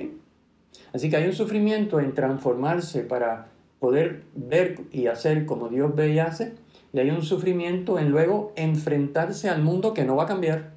Así 0.92 1.08
que 1.08 1.16
hay 1.16 1.26
un 1.26 1.32
sufrimiento 1.32 1.98
en 1.98 2.12
transformarse 2.12 3.00
para 3.00 3.48
poder 3.78 4.24
ver 4.34 4.80
y 4.92 5.06
hacer 5.06 5.46
como 5.46 5.68
Dios 5.70 5.94
ve 5.94 6.12
y 6.12 6.18
hace. 6.18 6.52
Y 6.92 6.98
hay 6.98 7.08
un 7.08 7.22
sufrimiento 7.22 7.98
en 7.98 8.10
luego 8.10 8.52
enfrentarse 8.56 9.48
al 9.48 9.62
mundo 9.62 9.94
que 9.94 10.04
no 10.04 10.16
va 10.16 10.24
a 10.24 10.26
cambiar. 10.26 10.74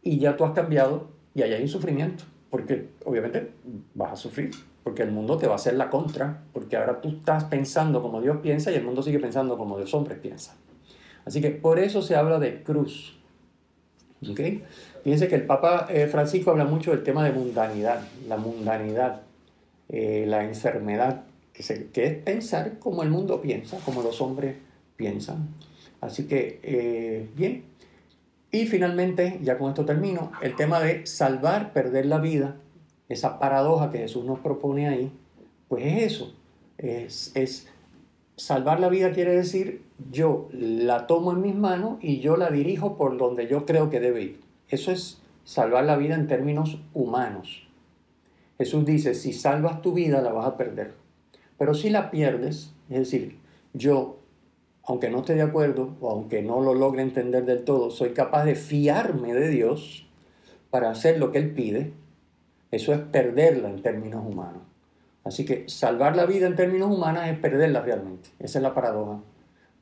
Y 0.00 0.18
ya 0.18 0.36
tú 0.36 0.44
has 0.44 0.52
cambiado 0.52 1.08
y 1.34 1.42
ahí 1.42 1.52
hay 1.54 1.62
un 1.62 1.68
sufrimiento 1.68 2.24
porque 2.50 2.88
obviamente 3.04 3.50
vas 3.94 4.12
a 4.12 4.16
sufrir, 4.16 4.50
porque 4.82 5.02
el 5.02 5.10
mundo 5.10 5.36
te 5.38 5.46
va 5.46 5.52
a 5.52 5.56
hacer 5.56 5.74
la 5.74 5.90
contra, 5.90 6.44
porque 6.52 6.76
ahora 6.76 7.00
tú 7.00 7.08
estás 7.08 7.44
pensando 7.44 8.02
como 8.02 8.20
Dios 8.20 8.38
piensa 8.42 8.70
y 8.70 8.74
el 8.74 8.84
mundo 8.84 9.02
sigue 9.02 9.18
pensando 9.18 9.58
como 9.58 9.76
Dios 9.76 9.92
hombre 9.94 10.14
piensa. 10.14 10.56
Así 11.24 11.40
que 11.40 11.50
por 11.50 11.78
eso 11.78 12.00
se 12.00 12.16
habla 12.16 12.38
de 12.38 12.62
cruz. 12.62 13.18
¿Okay? 14.30 14.64
Fíjense 15.04 15.28
que 15.28 15.36
el 15.36 15.46
Papa 15.46 15.86
eh, 15.90 16.06
Francisco 16.06 16.50
habla 16.50 16.64
mucho 16.64 16.90
del 16.90 17.02
tema 17.02 17.24
de 17.24 17.32
mundanidad, 17.32 18.00
la 18.26 18.36
mundanidad, 18.36 19.22
eh, 19.88 20.24
la 20.26 20.44
enfermedad, 20.44 21.24
que, 21.52 21.62
se, 21.62 21.88
que, 21.90 22.06
es 22.06 22.14
pensar 22.14 22.78
como 22.78 23.02
el 23.02 23.10
mundo 23.10 23.40
piensa, 23.40 23.78
como 23.84 24.02
los 24.02 24.20
hombres 24.20 24.56
piensan. 24.96 25.48
Así 26.00 26.26
que, 26.26 26.60
eh, 26.62 27.28
bien, 27.36 27.64
y 28.50 28.66
finalmente, 28.66 29.38
ya 29.42 29.58
con 29.58 29.68
esto 29.68 29.84
termino, 29.84 30.32
el 30.42 30.56
tema 30.56 30.80
de 30.80 31.06
salvar, 31.06 31.72
perder 31.72 32.06
la 32.06 32.18
vida, 32.18 32.56
esa 33.08 33.38
paradoja 33.38 33.90
que 33.90 33.98
Jesús 33.98 34.24
nos 34.24 34.38
propone 34.38 34.88
ahí, 34.88 35.12
pues 35.68 35.84
es 35.84 36.12
eso, 36.12 36.34
es, 36.78 37.32
es 37.34 37.68
salvar 38.36 38.80
la 38.80 38.88
vida 38.88 39.12
quiere 39.12 39.34
decir 39.34 39.82
yo 40.10 40.48
la 40.52 41.06
tomo 41.06 41.32
en 41.32 41.40
mis 41.40 41.54
manos 41.54 41.98
y 42.00 42.20
yo 42.20 42.36
la 42.36 42.50
dirijo 42.50 42.96
por 42.96 43.18
donde 43.18 43.48
yo 43.48 43.66
creo 43.66 43.90
que 43.90 44.00
debe 44.00 44.22
ir. 44.22 44.40
Eso 44.68 44.92
es 44.92 45.20
salvar 45.44 45.84
la 45.84 45.96
vida 45.96 46.14
en 46.14 46.28
términos 46.28 46.78
humanos. 46.94 47.66
Jesús 48.58 48.84
dice, 48.84 49.14
si 49.14 49.32
salvas 49.32 49.82
tu 49.82 49.92
vida 49.92 50.20
la 50.22 50.32
vas 50.32 50.46
a 50.46 50.56
perder, 50.56 50.94
pero 51.58 51.74
si 51.74 51.90
la 51.90 52.10
pierdes, 52.10 52.72
es 52.88 52.98
decir, 52.98 53.38
yo 53.72 54.17
aunque 54.88 55.10
no 55.10 55.18
esté 55.18 55.34
de 55.34 55.42
acuerdo 55.42 55.96
o 56.00 56.10
aunque 56.10 56.42
no 56.42 56.62
lo 56.62 56.72
logre 56.72 57.02
entender 57.02 57.44
del 57.44 57.62
todo, 57.62 57.90
soy 57.90 58.10
capaz 58.10 58.44
de 58.44 58.54
fiarme 58.54 59.34
de 59.34 59.48
Dios 59.48 60.08
para 60.70 60.90
hacer 60.90 61.18
lo 61.18 61.30
que 61.30 61.36
Él 61.36 61.50
pide, 61.52 61.92
eso 62.70 62.94
es 62.94 63.00
perderla 63.00 63.68
en 63.68 63.82
términos 63.82 64.24
humanos. 64.26 64.62
Así 65.24 65.44
que 65.44 65.68
salvar 65.68 66.16
la 66.16 66.24
vida 66.24 66.46
en 66.46 66.56
términos 66.56 66.90
humanos 66.90 67.24
es 67.26 67.38
perderla 67.38 67.82
realmente. 67.82 68.30
Esa 68.38 68.60
es 68.60 68.62
la 68.62 68.72
paradoja. 68.72 69.20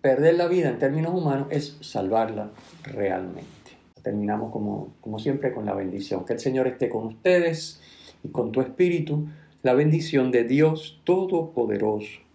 Perder 0.00 0.34
la 0.34 0.48
vida 0.48 0.70
en 0.70 0.78
términos 0.80 1.14
humanos 1.14 1.46
es 1.50 1.78
salvarla 1.82 2.50
realmente. 2.82 3.46
Terminamos 4.02 4.50
como, 4.50 4.94
como 5.00 5.20
siempre 5.20 5.52
con 5.52 5.66
la 5.66 5.74
bendición. 5.74 6.24
Que 6.24 6.32
el 6.32 6.40
Señor 6.40 6.66
esté 6.66 6.88
con 6.88 7.06
ustedes 7.06 7.80
y 8.24 8.28
con 8.30 8.50
tu 8.50 8.60
espíritu. 8.60 9.28
La 9.62 9.74
bendición 9.74 10.32
de 10.32 10.42
Dios 10.42 11.00
Todopoderoso 11.04 12.25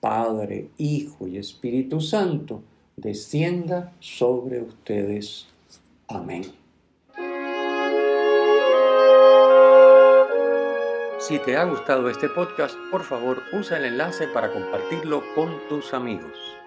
Padre, 0.00 0.70
Hijo 0.78 1.28
y 1.28 1.36
Espíritu 1.36 2.00
Santo, 2.00 2.62
descienda 2.96 3.92
sobre 4.00 4.62
ustedes. 4.62 5.46
Amén. 6.08 6.44
Si 11.18 11.38
te 11.38 11.56
ha 11.56 11.64
gustado 11.64 12.08
este 12.08 12.28
podcast, 12.28 12.74
por 12.90 13.04
favor 13.04 13.42
usa 13.52 13.76
el 13.76 13.84
enlace 13.84 14.26
para 14.26 14.52
compartirlo 14.52 15.22
con 15.34 15.50
tus 15.68 15.92
amigos. 15.92 16.59